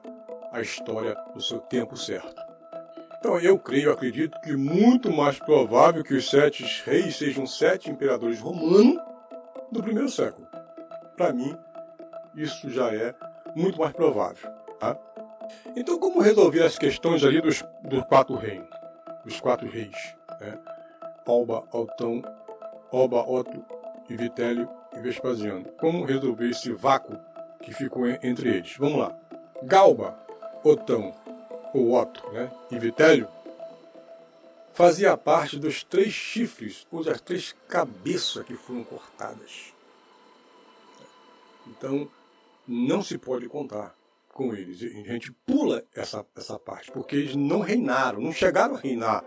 a 0.54 0.62
história 0.62 1.14
no 1.36 1.42
seu 1.42 1.60
tempo 1.60 1.98
certo. 1.98 2.42
Então 3.20 3.38
eu 3.42 3.60
creio, 3.60 3.92
acredito 3.92 4.40
que 4.40 4.56
muito 4.56 5.12
mais 5.12 5.38
provável 5.38 6.02
que 6.02 6.14
os 6.14 6.30
sete 6.30 6.64
reis 6.86 7.18
sejam 7.18 7.46
sete 7.46 7.92
imperadores 7.92 8.40
romanos 8.40 9.04
do 9.70 9.84
primeiro 9.84 10.08
século. 10.08 10.48
Para 11.18 11.34
mim, 11.34 11.54
isso 12.38 12.70
já 12.70 12.96
é 12.96 13.14
muito 13.56 13.80
mais 13.80 13.94
provável. 13.94 14.52
Tá? 14.80 14.98
Então, 15.76 15.98
como 15.98 16.22
resolver 16.22 16.64
as 16.64 16.78
questões 16.78 17.24
ali 17.24 17.42
dos, 17.42 17.64
dos 17.84 18.04
quatro 18.06 18.36
reinos? 18.36 18.70
Dos 19.24 19.40
quatro 19.40 19.70
reis. 19.70 19.96
Né? 20.40 20.60
Alba, 21.26 21.64
Altão, 21.72 22.22
Alba, 22.92 23.22
Otto 23.28 23.66
e 24.10 24.16
Vitélio 24.16 24.70
e 24.96 25.00
Vespasiano. 25.00 25.66
Como 25.80 26.06
resolver 26.06 26.50
esse 26.50 26.72
vácuo 26.72 27.18
que 27.64 27.74
ficou 27.74 28.06
entre 28.08 28.50
eles? 28.50 28.76
Vamos 28.78 29.00
lá. 29.00 29.16
Galba, 29.64 30.18
Otão 30.64 31.14
ou 31.74 31.94
Otto 31.94 32.30
né? 32.32 32.52
e 32.70 32.78
Vitélio 32.78 33.28
fazia 34.76 35.16
parte 35.16 35.58
dos 35.58 35.84
três 35.84 36.12
chifres, 36.12 36.86
ou 36.92 37.02
das 37.02 37.22
três 37.22 37.56
cabeças 37.68 38.46
que 38.46 38.56
foram 38.56 38.84
cortadas. 38.84 39.74
Então, 41.66 42.10
não 42.68 43.02
se 43.02 43.18
pode 43.18 43.48
contar 43.48 43.96
com 44.34 44.54
eles. 44.54 44.82
A 44.82 45.12
gente 45.14 45.32
pula 45.46 45.84
essa, 45.96 46.26
essa 46.36 46.60
parte, 46.60 46.92
porque 46.92 47.16
eles 47.16 47.36
não 47.36 47.60
reinaram, 47.60 48.20
não 48.20 48.32
chegaram 48.32 48.76
a 48.76 48.80
reinar, 48.80 49.24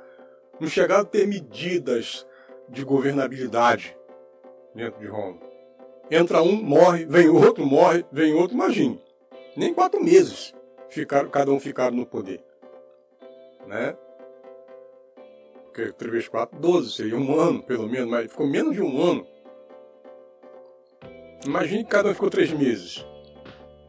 não 0.61 0.69
chegaram 0.69 1.03
a 1.03 1.07
ter 1.07 1.27
medidas 1.27 2.27
de 2.69 2.85
governabilidade 2.85 3.97
dentro 4.75 5.01
de 5.01 5.07
Roma. 5.07 5.41
Entra 6.11 6.43
um, 6.43 6.63
morre, 6.63 7.05
vem 7.07 7.29
outro, 7.29 7.67
morre, 7.67 8.05
vem 8.13 8.35
outro, 8.35 8.55
imagine. 8.55 9.01
Nem 9.57 9.75
quatro 9.75 10.03
meses 10.03 10.55
ficaram, 10.89 11.29
cada 11.31 11.51
um 11.51 11.61
ficaram 11.61 11.97
no 11.97 12.07
poder. 12.07 12.43
Né? 13.67 13.97
Porque 15.65 15.93
3 15.93 16.13
vezes 16.13 16.29
4, 16.29 16.59
12, 16.59 16.93
seria 16.93 17.17
um 17.17 17.39
ano, 17.39 17.63
pelo 17.63 17.89
menos, 17.89 18.09
mas 18.09 18.31
ficou 18.31 18.47
menos 18.47 18.75
de 18.75 18.83
um 18.83 19.03
ano. 19.03 19.27
Imagine 21.47 21.85
que 21.85 21.91
cada 21.91 22.09
um 22.09 22.15
ficou 22.15 22.31
três 22.31 22.51
meses. 22.53 23.07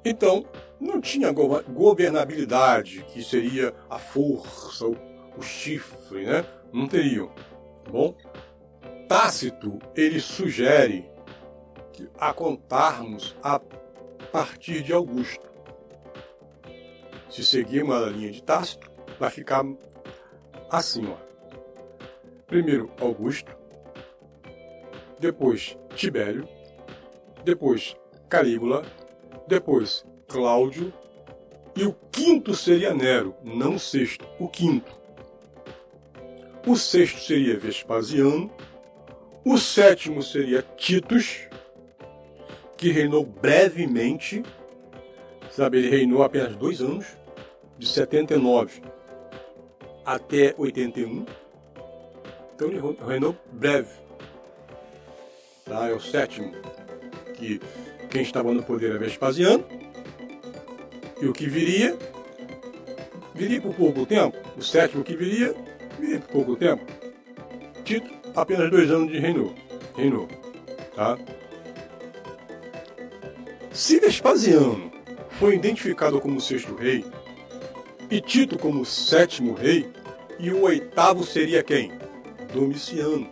Então, 0.04 0.46
não 0.80 1.02
tinha 1.02 1.32
governabilidade, 1.32 3.04
que 3.10 3.24
seria 3.24 3.74
a 3.90 4.00
força, 4.00 4.86
o, 4.86 4.96
o 5.38 5.42
chifre, 5.42 6.26
né? 6.26 6.46
Não 6.72 6.88
teriam. 6.88 7.28
Tá 7.84 7.92
bom? 7.92 8.16
Tácito, 9.08 9.80
ele 9.96 10.20
sugere 10.20 11.10
que, 11.92 12.08
a 12.18 12.34
contarmos 12.34 13.36
a 13.44 13.60
partir 14.32 14.84
de 14.84 14.94
Augusto. 14.94 15.50
Se 17.30 17.44
seguirmos 17.44 17.96
a 17.96 18.10
linha 18.10 18.32
de 18.32 18.42
Tácito, 18.42 18.90
vai 19.20 19.30
ficar 19.30 19.64
assim, 20.70 21.08
ó. 21.08 21.18
Primeiro 22.48 22.92
Augusto, 23.00 23.56
depois 25.20 25.78
Tibério, 25.96 26.48
depois 27.44 27.96
Calígula, 28.28 28.84
depois 29.50 30.06
Cláudio, 30.28 30.94
e 31.76 31.84
o 31.84 31.94
quinto 32.12 32.54
seria 32.54 32.94
Nero, 32.94 33.36
não 33.44 33.76
o 33.76 33.80
sexto, 33.80 34.26
o 34.40 34.48
quinto. 34.48 34.98
O 36.66 36.76
sexto 36.76 37.20
seria 37.20 37.58
Vespasiano, 37.58 38.52
o 39.44 39.58
sétimo 39.58 40.22
seria 40.22 40.62
Titus, 40.78 41.48
que 42.78 42.92
reinou 42.92 43.26
brevemente, 43.26 44.44
sabe, 45.52 45.80
ele 45.80 45.90
reinou 45.90 46.22
apenas 46.22 46.56
dois 46.56 46.80
anos, 46.82 47.06
de 47.78 47.88
79 47.88 48.82
até 50.06 50.54
81. 50.58 51.26
Então 52.54 52.68
ele 52.68 52.82
reinou 53.08 53.36
breve. 53.52 53.94
Tá? 55.66 55.88
É 55.88 55.94
o 55.94 56.00
sétimo 56.00 56.52
que 57.36 57.60
quem 58.10 58.22
estava 58.22 58.54
no 58.54 58.64
poder 58.64 58.92
era 58.92 59.00
Vespasiano, 59.00 59.64
e 61.22 61.28
o 61.28 61.34
que 61.34 61.48
viria, 61.48 61.98
viria 63.36 63.62
por 63.62 63.74
pouco 63.76 64.06
tempo. 64.06 64.38
O 64.58 64.62
sétimo 64.62 65.04
que 65.04 65.16
viria, 65.16 65.54
viria 66.00 66.20
por 66.20 66.30
pouco 66.30 66.56
tempo. 66.56 66.84
Tito, 67.84 68.10
apenas 68.36 68.72
dois 68.72 68.90
anos 68.90 69.12
de 69.12 69.20
reinou. 69.20 69.54
reinou 69.96 70.28
tá? 70.96 71.18
Se 73.72 74.00
Vespasiano 74.00 74.92
foi 75.32 75.56
identificado 75.56 76.20
como 76.20 76.42
sexto 76.42 76.76
rei, 76.76 77.06
e 78.10 78.20
Tito 78.20 78.58
como 78.58 78.84
sétimo 78.84 79.54
rei, 79.54 79.88
e 80.40 80.50
o 80.50 80.64
oitavo 80.64 81.24
seria 81.24 81.62
quem? 81.64 81.92
Domiciano. 82.54 83.30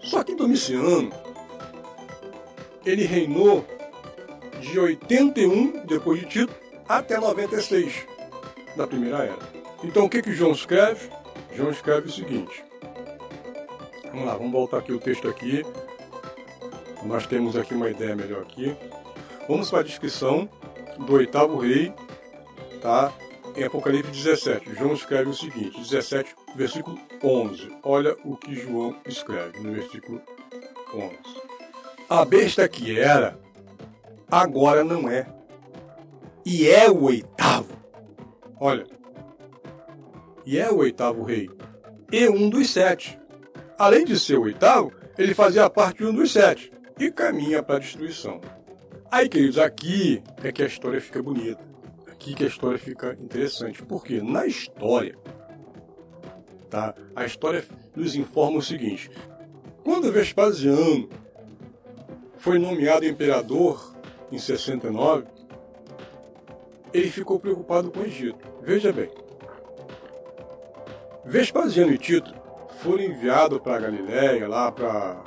Só 0.00 0.24
que 0.24 0.34
Domiciano 0.34 1.21
ele 2.84 3.04
reinou 3.04 3.64
de 4.60 4.78
81 4.78 5.84
depois 5.86 6.20
de 6.20 6.26
Tito 6.26 6.54
até 6.88 7.18
96 7.18 8.06
da 8.76 8.86
primeira 8.86 9.24
era. 9.24 9.38
Então 9.82 10.04
o 10.04 10.08
que 10.08 10.22
que 10.22 10.32
João 10.32 10.52
escreve? 10.52 11.10
João 11.54 11.70
escreve 11.70 12.08
o 12.08 12.12
seguinte. 12.12 12.64
Vamos 14.10 14.26
lá, 14.26 14.34
vamos 14.34 14.52
voltar 14.52 14.78
aqui 14.78 14.92
o 14.92 14.98
texto 14.98 15.28
aqui. 15.28 15.64
Nós 17.04 17.26
temos 17.26 17.56
aqui 17.56 17.74
uma 17.74 17.90
ideia 17.90 18.14
melhor 18.14 18.42
aqui. 18.42 18.76
Vamos 19.48 19.70
para 19.70 19.80
a 19.80 19.84
descrição 19.84 20.48
do 20.98 21.14
oitavo 21.14 21.58
rei, 21.58 21.92
tá? 22.80 23.12
Em 23.56 23.64
Apocalipse 23.64 24.10
17. 24.10 24.74
João 24.74 24.94
escreve 24.94 25.30
o 25.30 25.34
seguinte, 25.34 25.78
17, 25.78 26.34
versículo 26.54 26.98
11. 27.22 27.76
Olha 27.82 28.16
o 28.24 28.36
que 28.36 28.54
João 28.54 28.96
escreve 29.06 29.60
no 29.60 29.72
versículo 29.72 30.22
11. 30.94 31.51
A 32.14 32.26
besta 32.26 32.68
que 32.68 33.00
era, 33.00 33.40
agora 34.30 34.84
não 34.84 35.08
é. 35.08 35.26
E 36.44 36.68
é 36.68 36.90
o 36.90 37.04
oitavo. 37.04 37.74
Olha. 38.60 38.86
E 40.44 40.58
é 40.58 40.70
o 40.70 40.76
oitavo 40.76 41.22
rei. 41.22 41.48
E 42.12 42.28
um 42.28 42.50
dos 42.50 42.68
sete. 42.68 43.18
Além 43.78 44.04
de 44.04 44.20
ser 44.20 44.36
o 44.36 44.42
oitavo, 44.42 44.92
ele 45.16 45.32
fazia 45.32 45.70
parte 45.70 46.00
de 46.00 46.04
um 46.04 46.12
dos 46.12 46.30
sete. 46.30 46.70
E 47.00 47.10
caminha 47.10 47.62
para 47.62 47.76
a 47.76 47.78
destruição. 47.78 48.42
Aí, 49.10 49.26
queridos, 49.26 49.56
aqui 49.56 50.22
é 50.44 50.52
que 50.52 50.62
a 50.62 50.66
história 50.66 51.00
fica 51.00 51.22
bonita. 51.22 51.64
Aqui 52.08 52.34
que 52.34 52.44
a 52.44 52.48
história 52.48 52.78
fica 52.78 53.16
interessante. 53.18 53.82
Porque 53.82 54.20
na 54.20 54.44
história, 54.44 55.16
tá? 56.68 56.94
A 57.16 57.24
história 57.24 57.64
nos 57.96 58.14
informa 58.14 58.58
o 58.58 58.62
seguinte: 58.62 59.10
quando 59.82 60.12
Vespasiano 60.12 61.08
foi 62.42 62.58
nomeado 62.58 63.06
imperador 63.06 63.94
em 64.32 64.36
69, 64.36 65.26
ele 66.92 67.08
ficou 67.08 67.38
preocupado 67.38 67.88
com 67.92 68.00
o 68.00 68.04
Egito. 68.04 68.36
Veja 68.60 68.92
bem, 68.92 69.08
Vespasiano 71.24 71.92
e 71.92 71.98
Tito 71.98 72.34
foram 72.80 73.04
enviados 73.04 73.60
para 73.60 73.76
a 73.76 73.78
Galiléia, 73.78 74.48
lá 74.48 74.72
para 74.72 75.22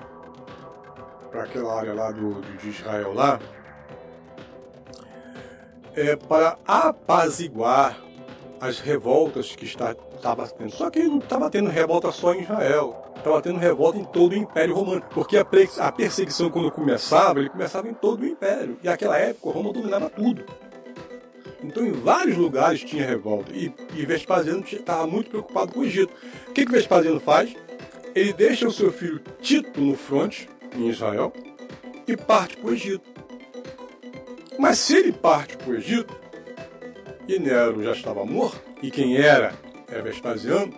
aquela 1.42 1.80
área 1.80 1.94
lá 1.94 2.12
do, 2.12 2.42
de 2.58 2.68
Israel 2.68 3.14
lá, 3.14 3.40
é, 5.94 6.18
para 6.18 6.58
apaziguar 6.68 7.98
as 8.66 8.80
revoltas 8.80 9.56
que 9.56 9.66
estava 9.66 9.96
tendo. 10.58 10.72
Só 10.72 10.90
que 10.90 11.04
não 11.04 11.20
estava 11.20 11.50
tendo 11.50 11.70
revolta 11.70 12.12
só 12.12 12.34
em 12.34 12.42
Israel 12.42 13.06
estava 13.26 13.42
tendo 13.42 13.58
revolta 13.58 13.98
em 13.98 14.04
todo 14.04 14.34
o 14.34 14.36
Império 14.36 14.76
Romano. 14.76 15.04
Porque 15.12 15.38
a, 15.38 15.46
a 15.80 15.92
perseguição, 15.92 16.50
quando 16.50 16.72
começava, 16.72 17.40
ele 17.40 17.50
começava 17.50 17.90
em 17.90 17.94
todo 17.94 18.22
o 18.22 18.26
Império. 18.26 18.78
E 18.84 18.86
naquela 18.86 19.18
época, 19.18 19.50
Roma 19.50 19.74
dominava 19.74 20.10
tudo. 20.10 20.46
Então, 21.64 21.86
em 21.86 21.92
vários 21.92 22.38
lugares 22.38 22.82
tinha 22.82 23.06
revolta. 23.06 23.52
E, 23.52 23.74
e 23.96 24.06
Vespasiano 24.06 24.64
estava 24.64 25.08
muito 25.08 25.32
preocupado 25.32 25.74
com 25.74 25.80
o 25.80 25.84
Egito. 25.84 26.14
O 26.48 26.52
que, 26.54 26.66
que 26.66 26.72
Vespasiano 26.72 27.20
faz? 27.20 27.56
Ele 28.14 28.32
deixa 28.32 28.68
o 28.68 28.72
seu 28.72 28.92
filho 28.92 29.20
Tito 29.42 29.82
no 29.82 29.96
fronte, 29.96 30.48
em 30.76 30.88
Israel, 30.88 31.34
e 32.08 32.16
parte 32.16 32.56
para 32.58 32.70
o 32.70 32.74
Egito. 32.74 33.04
Mas 34.58 34.78
se 34.78 34.96
ele 34.96 35.12
parte 35.12 35.58
para 35.58 35.72
o 35.72 35.76
Egito, 35.76 36.16
e 37.28 37.40
Nero 37.40 37.84
já 37.84 37.92
estava 37.92 38.26
morto, 38.26 38.60
e 38.82 38.92
quem 38.92 39.18
era 39.18 39.54
é 39.92 40.02
Vespasiano, 40.02 40.74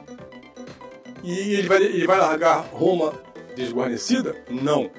e 1.24 1.56
ele 1.56 1.68
vai, 1.68 1.84
ele 1.84 2.08
vai 2.08 2.18
largar 2.18 2.66
Roma 2.72 3.14
desguarnecida? 3.56 4.36
Não. 4.50 4.90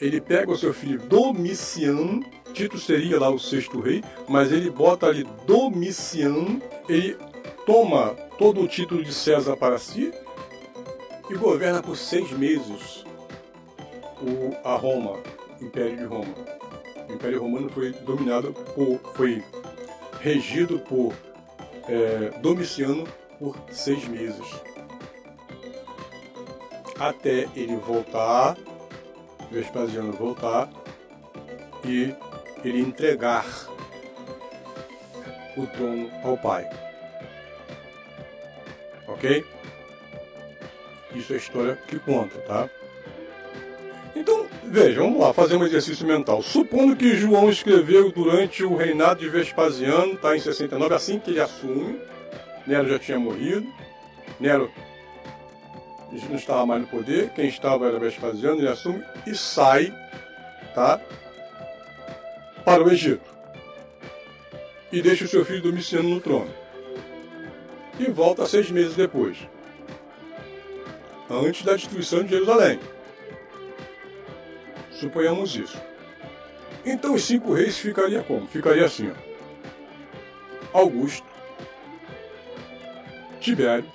Ele 0.00 0.20
pega 0.20 0.50
o 0.50 0.56
seu 0.56 0.72
filho 0.72 0.98
Domiciano, 1.00 2.24
Tito 2.52 2.78
seria 2.78 3.18
lá 3.18 3.28
o 3.28 3.38
sexto 3.38 3.80
rei, 3.80 4.02
mas 4.28 4.52
ele 4.52 4.70
bota 4.70 5.06
ali 5.06 5.26
Domiciano, 5.46 6.60
ele 6.88 7.16
toma 7.66 8.14
todo 8.38 8.60
o 8.62 8.68
título 8.68 9.02
de 9.02 9.12
César 9.12 9.56
para 9.56 9.78
si 9.78 10.12
e 11.28 11.34
governa 11.34 11.82
por 11.82 11.96
seis 11.96 12.30
meses 12.30 13.04
o, 14.22 14.54
a 14.66 14.76
Roma, 14.76 15.18
o 15.60 15.64
Império 15.64 15.96
de 15.96 16.04
Roma. 16.04 16.34
O 17.08 17.12
Império 17.12 17.40
Romano 17.40 17.68
foi 17.68 17.92
dominado 17.92 18.52
por, 18.74 18.98
foi 19.14 19.42
regido 20.26 20.80
por 20.80 21.14
é, 21.88 22.36
Domiciano 22.40 23.06
por 23.38 23.56
seis 23.70 24.08
meses. 24.08 24.44
Até 26.98 27.48
ele 27.54 27.76
voltar, 27.76 28.56
Vespasiano 29.52 30.12
voltar 30.12 30.68
e 31.84 32.12
ele 32.64 32.80
entregar 32.80 33.46
o 35.56 35.64
trono 35.68 36.10
ao 36.24 36.36
pai. 36.36 36.68
Ok? 39.06 39.44
Isso 41.14 41.34
é 41.34 41.36
a 41.36 41.38
história 41.38 41.76
que 41.86 42.00
conta, 42.00 42.36
tá? 42.40 42.68
Veja, 44.68 45.00
vamos 45.00 45.20
lá, 45.20 45.32
fazer 45.32 45.56
um 45.56 45.64
exercício 45.64 46.04
mental. 46.06 46.42
Supondo 46.42 46.96
que 46.96 47.16
João 47.16 47.48
escreveu 47.48 48.10
durante 48.10 48.64
o 48.64 48.74
reinado 48.76 49.20
de 49.20 49.28
Vespasiano, 49.28 50.14
está 50.14 50.36
em 50.36 50.40
69, 50.40 50.92
assim 50.92 51.18
que 51.20 51.30
ele 51.30 51.40
assume, 51.40 52.00
Nero 52.66 52.88
já 52.88 52.98
tinha 52.98 53.18
morrido, 53.18 53.66
Nero 54.40 54.70
não 56.28 56.36
estava 56.36 56.66
mais 56.66 56.80
no 56.80 56.88
poder, 56.88 57.30
quem 57.30 57.46
estava 57.46 57.86
era 57.86 57.98
Vespasiano, 57.98 58.58
ele 58.58 58.68
assume 58.68 59.04
e 59.24 59.34
sai, 59.36 59.94
tá? 60.74 61.00
Para 62.64 62.82
o 62.82 62.90
Egito. 62.90 63.30
E 64.90 65.00
deixa 65.00 65.24
o 65.24 65.28
seu 65.28 65.44
filho 65.44 65.62
Domiciano 65.62 66.08
no 66.08 66.20
trono. 66.20 66.50
E 68.00 68.10
volta 68.10 68.46
seis 68.46 68.70
meses 68.70 68.94
depois. 68.94 69.36
Antes 71.30 71.62
da 71.64 71.74
destruição 71.74 72.24
de 72.24 72.30
Jerusalém. 72.30 72.78
Suponhamos 74.98 75.54
isso. 75.54 75.80
Então 76.84 77.14
os 77.14 77.24
cinco 77.24 77.52
reis 77.52 77.76
ficaria 77.76 78.22
como? 78.22 78.46
Ficaria 78.46 78.84
assim, 78.84 79.10
ó. 79.10 80.78
Augusto, 80.78 81.26
Tibério, 83.40 83.90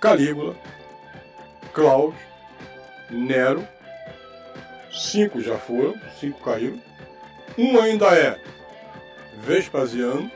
Calígula, 0.00 0.56
Cláudio, 1.72 2.18
Nero, 3.10 3.66
cinco 4.90 5.40
já 5.40 5.58
foram, 5.58 5.94
cinco 6.20 6.40
caíram. 6.42 6.80
Um 7.56 7.80
ainda 7.80 8.06
é 8.14 8.40
Vespasiano, 9.38 10.30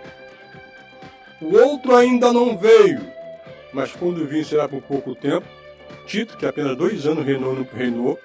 o 1.40 1.56
outro 1.56 1.94
ainda 1.96 2.32
não 2.32 2.58
veio, 2.58 3.00
mas 3.72 3.92
quando 3.92 4.26
vir 4.26 4.44
será 4.44 4.68
por 4.68 4.82
pouco 4.82 5.14
tempo. 5.14 5.46
Tito, 6.06 6.36
que 6.38 6.46
apenas 6.46 6.76
dois 6.76 7.06
anos 7.06 7.24
reinou, 7.24 7.66
reinou 7.72 8.18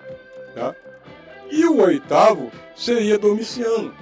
o 1.74 1.82
oitavo 1.82 2.52
seria 2.76 3.18
Domiciano. 3.18 3.94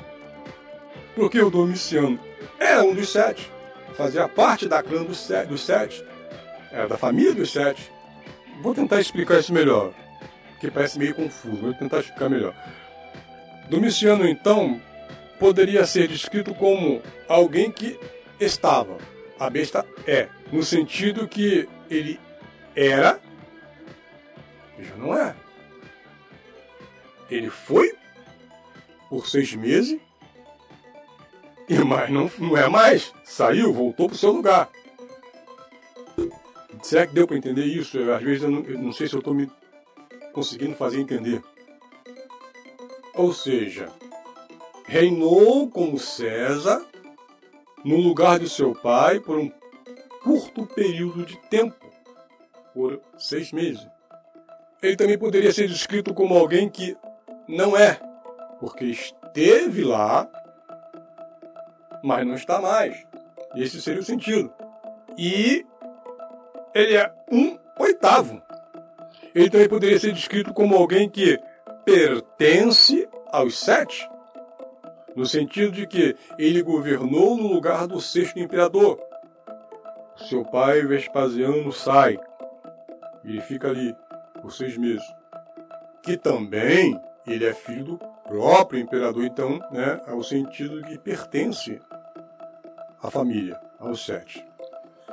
Porque 1.15 1.41
o 1.41 1.49
Domiciano 1.49 2.19
era 2.59 2.83
um 2.83 2.93
dos 2.93 3.09
sete, 3.09 3.51
fazia 3.95 4.27
parte 4.27 4.67
da 4.67 4.81
clã 4.83 5.03
dos 5.03 5.17
sete, 5.19 5.47
dos 5.47 5.65
sete 5.65 6.05
era 6.71 6.87
da 6.87 6.97
família 6.97 7.33
dos 7.33 7.51
sete. 7.51 7.91
Vou 8.61 8.73
tentar 8.73 9.01
explicar 9.01 9.39
isso 9.39 9.53
melhor, 9.53 9.93
porque 10.51 10.69
parece 10.69 10.99
meio 10.99 11.15
confuso, 11.15 11.57
vou 11.57 11.73
tentar 11.73 11.99
explicar 11.99 12.29
melhor. 12.29 12.53
Domiciano, 13.69 14.27
então, 14.27 14.79
poderia 15.39 15.85
ser 15.85 16.07
descrito 16.07 16.53
como 16.53 17.01
alguém 17.27 17.71
que 17.71 17.99
estava. 18.39 18.97
A 19.39 19.49
besta 19.49 19.85
é, 20.05 20.27
no 20.51 20.63
sentido 20.63 21.27
que 21.27 21.67
ele 21.89 22.19
era 22.75 23.19
já 24.79 24.95
não 24.95 25.15
é. 25.15 25.35
Ele 27.31 27.49
foi 27.49 27.95
por 29.09 29.27
seis 29.27 29.55
meses 29.55 29.99
e 31.69 31.79
mais 31.79 32.09
não, 32.09 32.29
não 32.37 32.57
é 32.57 32.67
mais. 32.67 33.13
Saiu, 33.23 33.73
voltou 33.73 34.07
para 34.07 34.15
o 34.15 34.17
seu 34.17 34.31
lugar. 34.31 34.69
Será 36.83 37.07
que 37.07 37.13
deu 37.13 37.25
para 37.25 37.37
entender 37.37 37.63
isso? 37.63 37.97
Eu, 37.97 38.13
às 38.13 38.21
vezes 38.21 38.43
eu 38.43 38.51
não, 38.51 38.61
eu 38.63 38.77
não 38.77 38.91
sei 38.91 39.07
se 39.07 39.13
eu 39.13 39.19
estou 39.19 39.33
me 39.33 39.49
conseguindo 40.33 40.75
fazer 40.75 40.99
entender. 40.99 41.41
Ou 43.13 43.31
seja, 43.33 43.87
reinou 44.85 45.69
como 45.69 45.97
César 45.97 46.85
no 47.85 47.97
lugar 47.97 48.39
de 48.39 48.49
seu 48.49 48.73
pai 48.73 49.21
por 49.21 49.37
um 49.37 49.49
curto 50.21 50.65
período 50.65 51.25
de 51.25 51.37
tempo 51.49 51.75
por 52.73 52.99
seis 53.17 53.53
meses. 53.53 53.87
Ele 54.81 54.95
também 54.95 55.17
poderia 55.17 55.51
ser 55.53 55.67
descrito 55.67 56.13
como 56.13 56.35
alguém 56.35 56.67
que 56.69 56.97
não 57.51 57.75
é, 57.75 57.99
porque 58.59 58.85
esteve 58.85 59.83
lá, 59.83 60.27
mas 62.01 62.25
não 62.25 62.35
está 62.35 62.61
mais. 62.61 63.05
Esse 63.55 63.81
seria 63.81 63.99
o 63.99 64.05
sentido. 64.05 64.51
E 65.17 65.65
ele 66.73 66.95
é 66.95 67.11
um 67.29 67.59
oitavo. 67.77 68.41
Ele 69.35 69.49
também 69.49 69.67
poderia 69.67 69.99
ser 69.99 70.13
descrito 70.13 70.53
como 70.53 70.75
alguém 70.75 71.09
que 71.09 71.37
pertence 71.83 73.07
aos 73.31 73.59
sete, 73.59 74.09
no 75.15 75.25
sentido 75.25 75.73
de 75.73 75.85
que 75.85 76.15
ele 76.37 76.61
governou 76.61 77.35
no 77.35 77.47
lugar 77.47 77.85
do 77.85 77.99
sexto 77.99 78.39
imperador. 78.39 78.97
Seu 80.15 80.45
pai 80.45 80.85
Vespasiano 80.85 81.71
sai. 81.73 82.17
Ele 83.25 83.41
fica 83.41 83.67
ali 83.69 83.93
por 84.41 84.53
seis 84.53 84.77
meses. 84.77 85.03
Que 86.01 86.17
também 86.17 86.99
ele 87.25 87.45
é 87.45 87.53
filho 87.53 87.83
do 87.83 87.97
próprio 88.27 88.79
imperador, 88.79 89.23
então, 89.23 89.59
né, 89.71 90.01
ao 90.07 90.23
sentido 90.23 90.81
que 90.83 90.97
pertence 90.97 91.79
à 93.01 93.09
família, 93.11 93.59
aos 93.79 94.05
sete. 94.05 94.45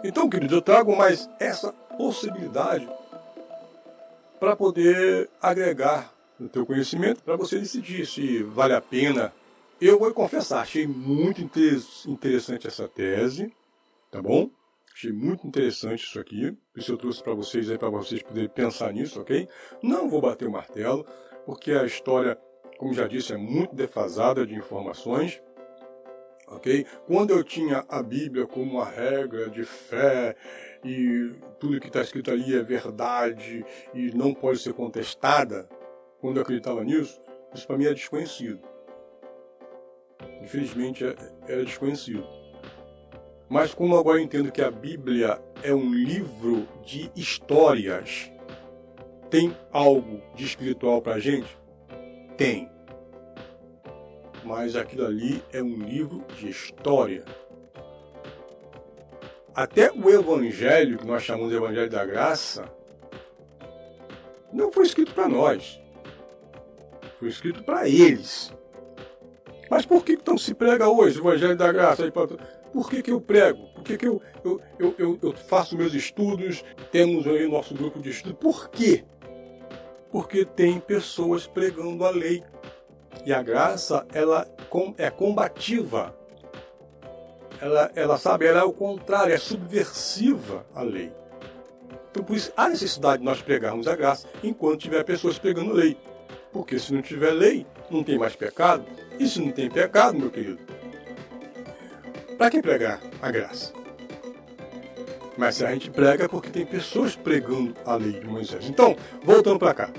Então, 0.05 0.29
queridos, 0.29 0.55
eu 0.55 0.62
trago 0.62 0.97
mais 0.97 1.29
essa 1.40 1.73
possibilidade 1.97 2.88
para 4.38 4.55
poder 4.55 5.29
agregar 5.42 6.12
no 6.38 6.49
teu 6.49 6.64
conhecimento, 6.64 7.23
para 7.23 7.37
você 7.37 7.59
decidir 7.59 8.07
se 8.07 8.42
vale 8.44 8.73
a 8.73 8.81
pena. 8.81 9.33
Eu 9.81 9.99
vou 9.99 10.12
confessar, 10.12 10.61
achei 10.61 10.87
muito 10.87 11.40
interessante 12.07 12.66
essa 12.66 12.87
tese, 12.88 13.53
tá 14.11 14.23
bom? 14.23 14.49
Achei 14.94 15.12
muito 15.12 15.47
interessante 15.47 16.05
isso 16.05 16.18
aqui, 16.18 16.57
isso 16.77 16.92
eu 16.92 16.97
trouxe 16.97 17.23
para 17.23 17.35
vocês 17.35 17.71
aí, 17.71 17.79
para 17.79 17.88
vocês 17.88 18.23
poderem 18.23 18.49
pensar 18.49 18.92
nisso, 18.92 19.21
ok? 19.21 19.49
Não 19.83 20.09
vou 20.09 20.21
bater 20.21 20.49
o 20.49 20.51
martelo, 20.51 21.07
porque 21.48 21.72
a 21.72 21.87
história, 21.87 22.38
como 22.76 22.92
já 22.92 23.08
disse, 23.08 23.32
é 23.32 23.37
muito 23.38 23.74
defasada 23.74 24.46
de 24.46 24.54
informações. 24.54 25.42
ok? 26.46 26.84
Quando 27.06 27.30
eu 27.30 27.42
tinha 27.42 27.87
a 27.88 28.02
Bíblia 28.02 28.46
como 28.46 28.74
uma 28.74 28.84
regra 28.84 29.48
de 29.48 29.64
fé 29.64 30.37
e 30.84 31.32
tudo 31.58 31.80
que 31.80 31.87
está 31.87 32.02
escrito 32.02 32.30
ali 32.30 32.54
é 32.54 32.62
verdade 32.62 33.64
e 33.94 34.11
não 34.14 34.34
pode 34.34 34.58
ser 34.58 34.74
contestada, 34.74 35.66
quando 36.20 36.37
eu 36.37 36.42
acreditava 36.42 36.84
nisso, 36.84 37.18
isso 37.54 37.66
para 37.66 37.78
mim 37.78 37.87
era 37.87 37.94
desconhecido. 37.94 38.61
Infelizmente 40.42 41.02
é, 41.02 41.16
era 41.48 41.64
desconhecido. 41.64 42.26
Mas 43.48 43.72
como 43.72 43.96
agora 43.96 44.18
eu 44.18 44.22
entendo 44.22 44.52
que 44.52 44.61
a 44.61 44.70
Bíblia 44.70 45.42
é 45.62 45.72
um 45.72 45.94
livro 45.94 46.68
de 46.84 47.11
histórias, 47.16 48.30
tem 49.30 49.56
algo 49.72 50.20
de 50.34 50.44
espiritual 50.44 51.02
para 51.02 51.14
a 51.14 51.20
gente? 51.20 51.58
Tem. 52.36 52.70
Mas 54.44 54.76
aquilo 54.76 55.06
ali 55.06 55.42
é 55.52 55.62
um 55.62 55.76
livro 55.76 56.24
de 56.38 56.48
história. 56.48 57.24
Até 59.54 59.90
o 59.92 60.08
Evangelho, 60.08 60.98
que 60.98 61.06
nós 61.06 61.22
chamamos 61.22 61.50
de 61.50 61.56
Evangelho 61.56 61.90
da 61.90 62.04
Graça, 62.04 62.72
não 64.52 64.72
foi 64.72 64.86
escrito 64.86 65.12
para 65.12 65.28
nós. 65.28 65.80
Foi 67.18 67.28
escrito 67.28 67.62
para 67.64 67.88
eles. 67.88 68.52
Mas 69.68 69.84
por 69.84 70.04
que 70.04 70.12
então 70.12 70.38
se 70.38 70.54
prega 70.54 70.88
hoje 70.88 71.18
o 71.18 71.22
Evangelho 71.22 71.56
da 71.56 71.72
Graça? 71.72 72.10
Por 72.72 72.88
que, 72.88 73.02
que 73.02 73.10
eu 73.10 73.20
prego? 73.20 73.66
Por 73.74 73.82
que, 73.82 73.96
que 73.98 74.06
eu, 74.06 74.22
eu, 74.44 74.94
eu, 74.98 75.18
eu, 75.20 75.32
faço 75.32 75.76
meus 75.76 75.94
estudos? 75.94 76.64
Temos 76.90 77.26
aí 77.26 77.48
nosso 77.48 77.74
grupo 77.74 78.00
de 78.00 78.10
estudo. 78.10 78.34
Por 78.34 78.68
quê? 78.70 79.04
Porque 80.11 80.44
tem 80.44 80.81
pessoas 80.81 81.47
pregando 81.47 82.05
a 82.05 82.11
lei. 82.11 82.42
E 83.25 83.33
a 83.33 83.42
graça, 83.42 84.07
ela 84.12 84.47
é 84.97 85.11
combativa. 85.11 86.14
Ela, 87.61 87.90
ela 87.94 88.18
sabe, 88.18 88.47
ela 88.47 88.61
é 88.61 88.64
o 88.64 88.73
contrário, 88.73 89.35
é 89.35 89.38
subversiva 89.38 90.64
à 90.75 90.83
lei. 90.83 91.12
Então, 92.11 92.23
por 92.23 92.37
isso, 92.37 92.53
há 92.57 92.68
necessidade 92.68 93.18
de 93.18 93.25
nós 93.25 93.42
pregarmos 93.42 93.87
a 93.88 93.97
graça 93.97 94.29
enquanto 94.42 94.81
tiver 94.81 95.05
pessoas 95.05 95.38
pregando 95.38 95.73
lei. 95.73 95.97
Porque 96.53 96.79
se 96.79 96.92
não 96.92 97.03
tiver 97.03 97.33
lei, 97.33 97.66
não 97.90 98.03
tem 98.03 98.18
mais 98.18 98.35
pecado. 98.35 98.85
E 99.18 99.27
se 99.27 99.40
não 99.40 99.51
tem 99.51 99.68
pecado, 99.68 100.18
meu 100.18 100.31
querido, 100.31 100.61
para 102.38 102.51
que 102.51 102.62
pregar 102.62 103.01
a 103.21 103.31
graça? 103.31 103.77
Mas 105.38 105.62
a 105.62 105.72
gente 105.72 105.88
prega 105.88 106.29
porque 106.29 106.51
tem 106.51 106.66
pessoas 106.66 107.14
pregando 107.14 107.72
a 107.87 107.94
lei 107.94 108.11
de 108.11 108.27
Moisés. 108.27 108.68
Então, 108.68 108.96
voltando 109.22 109.61
para 109.61 109.72
cá. 109.72 109.90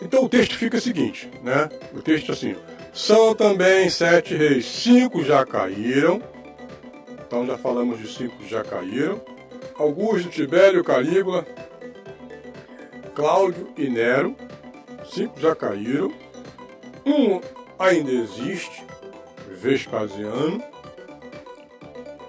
Então 0.00 0.24
o 0.24 0.28
texto 0.28 0.56
fica 0.56 0.76
o 0.76 0.80
seguinte, 0.80 1.28
né? 1.42 1.68
O 1.92 2.00
texto 2.00 2.30
assim: 2.30 2.54
São 2.92 3.34
também 3.34 3.90
sete 3.90 4.36
reis. 4.36 4.64
Cinco 4.64 5.24
já 5.24 5.44
caíram. 5.44 6.22
Então 7.26 7.44
já 7.44 7.58
falamos 7.58 7.98
de 7.98 8.06
cinco 8.06 8.36
que 8.36 8.48
já 8.48 8.62
caíram. 8.62 9.20
Augusto, 9.76 10.28
Tibério, 10.28 10.84
Calígula, 10.84 11.44
Cláudio 13.16 13.68
e 13.76 13.88
Nero. 13.88 14.36
Cinco 15.10 15.40
já 15.40 15.56
caíram. 15.56 16.12
Um 17.04 17.40
ainda 17.80 18.12
existe, 18.12 18.84
Vespasiano. 19.50 20.73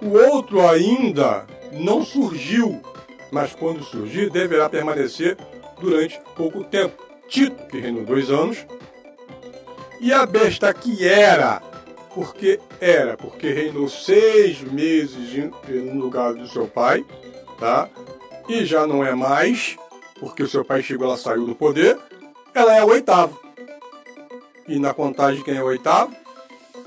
O 0.06 0.34
outro 0.34 0.64
ainda 0.64 1.44
não 1.72 2.04
surgiu, 2.04 2.80
mas 3.32 3.52
quando 3.52 3.82
surgir 3.82 4.30
deverá 4.30 4.68
permanecer 4.68 5.36
durante 5.80 6.20
pouco 6.36 6.62
tempo. 6.62 7.02
Tito, 7.26 7.66
que 7.66 7.80
reinou 7.80 8.04
dois 8.04 8.30
anos, 8.30 8.64
e 10.00 10.12
a 10.12 10.24
besta 10.24 10.72
que 10.72 11.04
era, 11.04 11.60
porque 12.14 12.60
era, 12.80 13.16
porque 13.16 13.52
reinou 13.52 13.88
seis 13.88 14.60
meses 14.60 15.50
no 15.66 16.00
lugar 16.00 16.34
do 16.34 16.46
seu 16.46 16.68
pai, 16.68 17.04
tá? 17.58 17.88
E 18.48 18.64
já 18.64 18.86
não 18.86 19.04
é 19.04 19.12
mais, 19.12 19.76
porque 20.20 20.44
o 20.44 20.48
seu 20.48 20.64
pai 20.64 20.84
chegou, 20.84 21.08
ela 21.08 21.16
saiu 21.16 21.44
do 21.44 21.56
poder, 21.56 21.98
ela 22.54 22.76
é 22.76 22.84
o 22.84 22.90
oitavo. 22.90 23.40
E 24.68 24.78
na 24.78 24.94
contagem 24.94 25.42
quem 25.42 25.56
é 25.56 25.62
o 25.62 25.66
oitavo? 25.66 26.14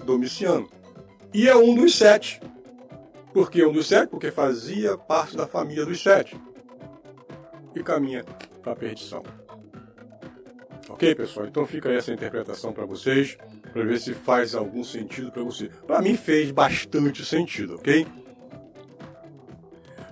Domiciano. 0.06 0.70
E 1.34 1.50
é 1.50 1.56
um 1.58 1.76
dos 1.76 1.98
sete. 1.98 2.40
Por 3.40 3.50
que 3.50 3.66
um 3.66 3.72
dos 3.72 3.88
sete? 3.88 4.10
Porque 4.10 4.32
fazia 4.32 4.98
parte 4.98 5.38
da 5.38 5.48
família 5.48 5.86
dos 5.86 6.04
sete. 6.04 6.38
E 7.74 7.82
caminha 7.82 8.26
para 8.62 8.74
a 8.74 8.76
perdição. 8.76 9.24
Ok, 10.90 11.16
pessoal? 11.16 11.48
Então 11.48 11.66
fica 11.66 11.90
essa 11.90 12.12
interpretação 12.12 12.74
para 12.74 12.86
vocês, 12.86 13.38
para 13.72 13.86
ver 13.86 13.98
se 13.98 14.14
faz 14.14 14.54
algum 14.56 14.84
sentido 14.84 15.32
para 15.32 15.42
você. 15.42 15.70
Para 15.88 16.02
mim 16.02 16.18
fez 16.18 16.52
bastante 16.52 17.24
sentido, 17.24 17.76
ok? 17.76 18.06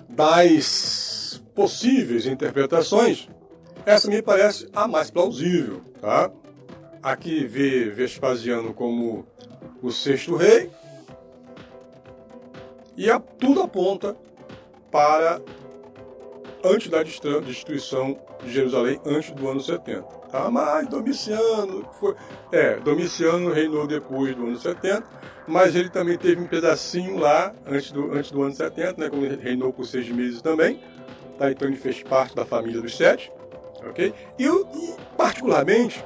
Das 0.07 1.43
possíveis 1.53 2.25
interpretações, 2.25 3.27
essa 3.85 4.09
me 4.09 4.21
parece 4.21 4.69
a 4.71 4.87
mais 4.87 5.11
plausível, 5.11 5.81
tá? 5.99 6.31
Aqui 7.03 7.45
vê 7.45 7.89
Vespasiano 7.89 8.73
como 8.73 9.27
o 9.81 9.91
sexto 9.91 10.37
rei, 10.37 10.71
e 12.97 13.09
a, 13.09 13.19
tudo 13.19 13.61
aponta 13.61 14.17
para 14.91 15.39
antes 16.63 16.89
da 16.89 17.03
destruição 17.03 18.17
de 18.43 18.51
Jerusalém, 18.51 18.99
antes 19.05 19.31
do 19.31 19.47
ano 19.47 19.61
70. 19.61 20.01
Tá? 20.01 20.49
Mas 20.49 20.87
Domiciano 20.87 21.87
foi. 21.99 22.15
É, 22.51 22.75
Domiciano 22.77 23.51
reinou 23.51 23.87
depois 23.87 24.35
do 24.35 24.47
ano 24.47 24.57
70, 24.57 25.03
mas 25.47 25.75
ele 25.75 25.89
também 25.89 26.17
teve 26.17 26.41
um 26.41 26.47
pedacinho 26.47 27.17
lá 27.17 27.53
antes 27.65 27.91
do, 27.91 28.11
antes 28.11 28.31
do 28.31 28.41
ano 28.41 28.53
70, 28.53 28.99
né, 28.99 29.09
quando 29.09 29.25
ele 29.25 29.41
reinou 29.41 29.71
por 29.71 29.85
seis 29.85 30.09
meses 30.09 30.41
também. 30.41 30.81
Tá? 31.37 31.51
Então 31.51 31.67
ele 31.67 31.77
fez 31.77 32.01
parte 32.03 32.35
da 32.35 32.45
família 32.45 32.81
dos 32.81 32.97
sete. 32.97 33.31
ok? 33.87 34.13
E, 34.39 34.45
e 34.45 34.95
particularmente, 35.15 36.03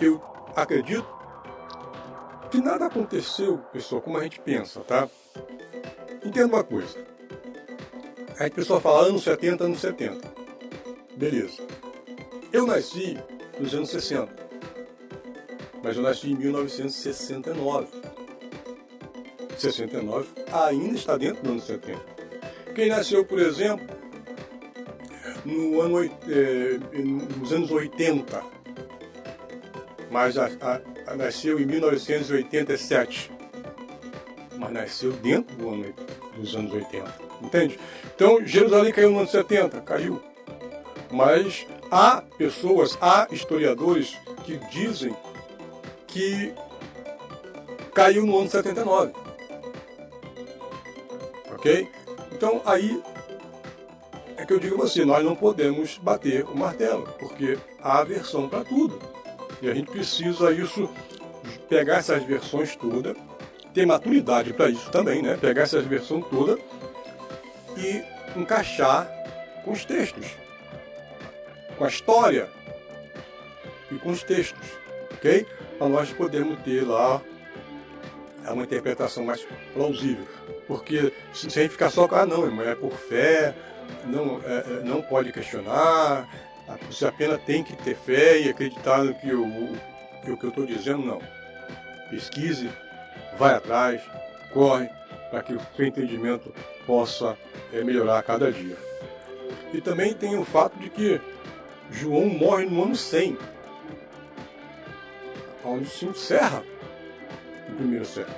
eu 0.00 0.20
acredito 0.54 1.06
que 2.50 2.60
nada 2.60 2.86
aconteceu, 2.86 3.58
pessoal, 3.72 4.02
como 4.02 4.18
a 4.18 4.22
gente 4.22 4.40
pensa, 4.40 4.80
tá? 4.80 5.08
Entenda 6.24 6.54
uma 6.54 6.64
coisa. 6.64 6.96
Aí 8.38 8.46
a 8.46 8.50
pessoa 8.50 8.80
fala 8.80 9.06
anos 9.06 9.22
70, 9.22 9.64
anos 9.64 9.80
70. 9.80 10.32
Beleza. 11.16 11.62
Eu 12.52 12.66
nasci 12.66 13.18
nos 13.58 13.74
anos 13.74 13.90
60. 13.90 14.30
Mas 15.82 15.96
eu 15.96 16.02
nasci 16.02 16.30
em 16.30 16.36
1969. 16.36 17.88
69 19.58 20.28
ainda 20.52 20.94
está 20.96 21.16
dentro 21.16 21.42
do 21.42 21.50
ano 21.52 21.60
70. 21.60 22.00
Quem 22.74 22.88
nasceu, 22.88 23.24
por 23.24 23.38
exemplo, 23.38 23.86
no 25.44 25.80
ano, 25.80 26.04
eh, 26.04 26.78
nos 27.38 27.52
anos 27.52 27.70
80, 27.70 28.42
mas 30.10 30.38
a, 30.38 30.46
a, 30.60 30.80
a 31.12 31.16
nasceu 31.16 31.60
em 31.60 31.66
1987, 31.66 33.30
mas 34.62 34.72
nasceu 34.72 35.10
dentro 35.12 35.56
do 35.56 35.68
ano, 35.68 35.92
dos 36.36 36.54
anos 36.54 36.72
80, 36.72 37.12
entende? 37.42 37.78
Então, 38.14 38.46
Jerusalém 38.46 38.92
caiu 38.92 39.10
no 39.10 39.18
ano 39.18 39.28
70, 39.28 39.80
caiu. 39.80 40.22
Mas 41.10 41.66
há 41.90 42.22
pessoas, 42.38 42.96
há 43.00 43.26
historiadores 43.30 44.16
que 44.44 44.56
dizem 44.70 45.14
que 46.06 46.54
caiu 47.92 48.24
no 48.24 48.38
ano 48.38 48.48
79. 48.48 49.12
Ok? 51.50 51.88
Então 52.32 52.62
aí 52.64 53.02
é 54.36 54.46
que 54.46 54.52
eu 54.52 54.58
digo 54.58 54.76
você, 54.76 55.04
nós 55.04 55.24
não 55.24 55.36
podemos 55.36 55.98
bater 55.98 56.44
o 56.44 56.56
martelo, 56.56 57.06
porque 57.18 57.58
há 57.80 58.02
versão 58.02 58.48
para 58.48 58.64
tudo. 58.64 58.98
E 59.60 59.68
a 59.68 59.74
gente 59.74 59.90
precisa 59.90 60.50
isso, 60.50 60.88
pegar 61.68 61.98
essas 61.98 62.24
versões 62.24 62.74
todas, 62.74 63.16
ter 63.72 63.86
maturidade 63.86 64.52
para 64.52 64.68
isso 64.68 64.90
também, 64.90 65.22
né? 65.22 65.36
Pegar 65.40 65.62
essas 65.62 65.84
versões 65.84 66.24
todas 66.28 66.58
e 67.76 68.02
encaixar 68.38 69.10
com 69.64 69.72
os 69.72 69.84
textos, 69.84 70.26
com 71.76 71.84
a 71.84 71.88
história 71.88 72.48
e 73.90 73.94
com 73.96 74.10
os 74.10 74.22
textos, 74.22 74.66
ok? 75.12 75.46
Para 75.78 75.88
nós 75.88 76.10
podermos 76.10 76.58
ter 76.62 76.86
lá 76.86 77.20
uma 78.50 78.64
interpretação 78.64 79.24
mais 79.24 79.46
plausível. 79.72 80.26
Porque 80.66 81.12
se 81.32 81.46
a 81.46 81.62
gente 81.62 81.70
ficar 81.70 81.90
só 81.90 82.08
com, 82.08 82.14
ah, 82.14 82.26
não, 82.26 82.60
é 82.62 82.74
por 82.74 82.92
fé, 82.92 83.54
não, 84.06 84.40
é, 84.44 84.80
é, 84.80 84.82
não 84.84 85.02
pode 85.02 85.32
questionar, 85.32 86.28
você 86.90 87.06
apenas 87.06 87.42
tem 87.42 87.62
que 87.62 87.76
ter 87.76 87.96
fé 87.96 88.40
e 88.40 88.48
acreditar 88.48 89.04
no 89.04 89.14
que 89.14 89.28
eu, 89.28 89.46
que 90.36 90.44
eu 90.44 90.48
estou 90.48 90.66
dizendo, 90.66 91.04
não. 91.04 91.20
Pesquise, 92.10 92.70
vai 93.38 93.54
atrás, 93.54 94.02
corre, 94.52 94.88
para 95.30 95.42
que 95.42 95.54
o 95.54 95.60
seu 95.74 95.86
entendimento 95.86 96.52
possa 96.86 97.36
é, 97.72 97.82
melhorar 97.82 98.18
a 98.18 98.22
cada 98.22 98.52
dia. 98.52 98.76
E 99.72 99.80
também 99.80 100.12
tem 100.12 100.38
o 100.38 100.44
fato 100.44 100.78
de 100.78 100.90
que 100.90 101.20
João 101.90 102.26
morre 102.26 102.66
no 102.66 102.84
ano 102.84 102.96
100, 102.96 103.38
onde 105.64 105.88
se 105.88 106.04
encerra 106.04 106.62
o 107.68 107.74
primeiro 107.74 108.04
século. 108.04 108.36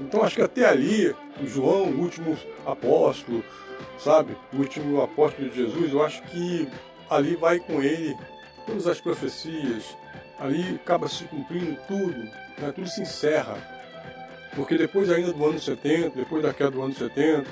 Então 0.00 0.22
acho 0.22 0.36
que 0.36 0.42
até 0.42 0.66
ali, 0.66 1.14
João, 1.44 1.84
o 1.84 2.00
último 2.00 2.36
apóstolo, 2.66 3.42
sabe, 3.98 4.36
o 4.52 4.58
último 4.58 5.00
apóstolo 5.00 5.48
de 5.48 5.56
Jesus, 5.56 5.92
eu 5.92 6.04
acho 6.04 6.22
que 6.24 6.68
ali 7.08 7.36
vai 7.36 7.58
com 7.58 7.82
ele 7.82 8.14
todas 8.66 8.86
as 8.86 9.00
profecias, 9.00 9.96
ali 10.38 10.74
acaba 10.74 11.08
se 11.08 11.24
cumprindo 11.24 11.78
tudo, 11.86 12.18
né, 12.58 12.72
tudo 12.74 12.88
se 12.88 13.00
encerra. 13.00 13.75
Porque 14.56 14.78
depois 14.78 15.10
ainda 15.10 15.34
do 15.34 15.46
ano 15.46 15.60
70, 15.60 16.16
depois 16.16 16.42
da 16.42 16.52
queda 16.52 16.70
do 16.70 16.82
ano 16.82 16.94
70, 16.94 17.44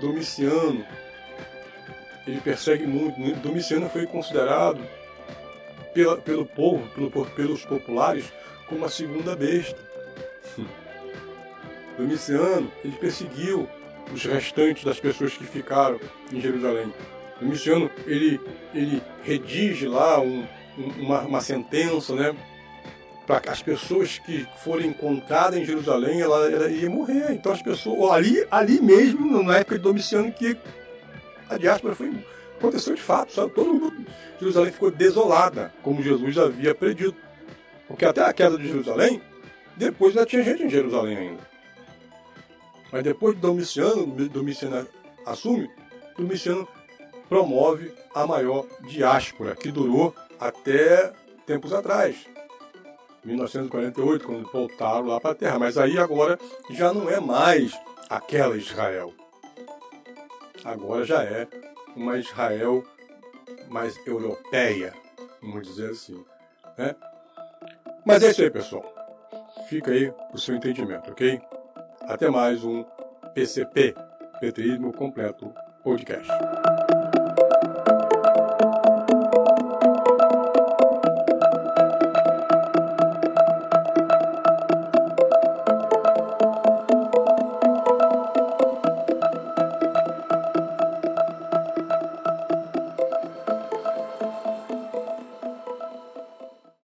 Domiciano, 0.00 0.86
ele 2.26 2.40
persegue 2.40 2.86
muito. 2.86 3.20
Né? 3.20 3.32
Domiciano 3.42 3.90
foi 3.90 4.06
considerado 4.06 4.80
pela, 5.92 6.16
pelo 6.16 6.46
povo, 6.46 6.88
pelo, 6.94 7.26
pelos 7.26 7.64
populares, 7.64 8.32
como 8.68 8.84
a 8.84 8.88
segunda 8.88 9.34
besta. 9.34 9.78
Domiciano, 11.98 12.70
ele 12.84 12.96
perseguiu 12.96 13.68
os 14.12 14.24
restantes 14.24 14.84
das 14.84 15.00
pessoas 15.00 15.36
que 15.36 15.44
ficaram 15.44 15.98
em 16.32 16.40
Jerusalém. 16.40 16.92
Domiciano, 17.40 17.90
ele, 18.06 18.40
ele 18.72 19.02
redige 19.22 19.86
lá 19.88 20.20
um, 20.20 20.46
uma, 20.98 21.20
uma 21.22 21.40
sentença, 21.40 22.14
né? 22.14 22.34
Para 23.26 23.50
as 23.50 23.62
pessoas 23.62 24.18
que 24.18 24.46
forem 24.62 24.88
encontradas 24.88 25.58
em 25.58 25.64
Jerusalém, 25.64 26.20
ela, 26.20 26.50
ela 26.50 26.68
ia 26.68 26.90
morrer. 26.90 27.32
Então 27.32 27.52
as 27.52 27.62
pessoas, 27.62 28.10
ali, 28.12 28.46
ali 28.50 28.80
mesmo, 28.80 29.42
na 29.42 29.58
época 29.58 29.76
de 29.76 29.82
Domiciano, 29.82 30.30
que 30.32 30.56
a 31.48 31.56
diáspora 31.56 31.94
foi, 31.94 32.12
aconteceu 32.58 32.94
de 32.94 33.00
fato, 33.00 33.32
sabe? 33.32 33.52
Todo 33.52 33.72
mundo, 33.72 34.06
Jerusalém 34.38 34.72
ficou 34.72 34.90
desolada, 34.90 35.72
como 35.82 36.02
Jesus 36.02 36.36
havia 36.36 36.74
predito. 36.74 37.16
Porque 37.88 38.04
até 38.04 38.22
a 38.22 38.32
queda 38.32 38.58
de 38.58 38.66
Jerusalém, 38.66 39.20
depois 39.76 40.16
ainda 40.16 40.28
tinha 40.28 40.42
gente 40.42 40.62
em 40.62 40.70
Jerusalém 40.70 41.16
ainda. 41.16 41.54
Mas 42.92 43.02
depois 43.02 43.34
de 43.34 43.40
Domiciano, 43.40 44.06
Domiciano 44.28 44.86
assume, 45.26 45.70
Domiciano 46.16 46.68
promove 47.28 47.92
a 48.14 48.26
maior 48.26 48.66
diáspora, 48.86 49.56
que 49.56 49.72
durou 49.72 50.14
até 50.38 51.12
tempos 51.46 51.72
atrás. 51.72 52.33
1948, 53.24 54.26
quando 54.26 54.50
voltaram 54.50 55.06
lá 55.06 55.20
para 55.20 55.30
a 55.30 55.34
terra. 55.34 55.58
Mas 55.58 55.78
aí 55.78 55.98
agora 55.98 56.38
já 56.70 56.92
não 56.92 57.08
é 57.08 57.20
mais 57.20 57.78
aquela 58.08 58.56
Israel. 58.56 59.12
Agora 60.64 61.04
já 61.04 61.22
é 61.22 61.46
uma 61.96 62.18
Israel 62.18 62.84
mais 63.68 63.98
europeia, 64.06 64.92
vamos 65.40 65.66
dizer 65.66 65.90
assim. 65.90 66.24
Né? 66.78 66.94
Mas 68.04 68.22
é 68.22 68.30
isso 68.30 68.42
aí, 68.42 68.50
pessoal. 68.50 68.84
Fica 69.68 69.90
aí 69.90 70.12
o 70.32 70.38
seu 70.38 70.54
entendimento, 70.54 71.10
ok? 71.10 71.40
Até 72.02 72.28
mais 72.28 72.64
um 72.64 72.84
PCP, 73.34 73.94
Petrismo 74.40 74.92
Completo 74.92 75.52
Podcast. 75.82 76.28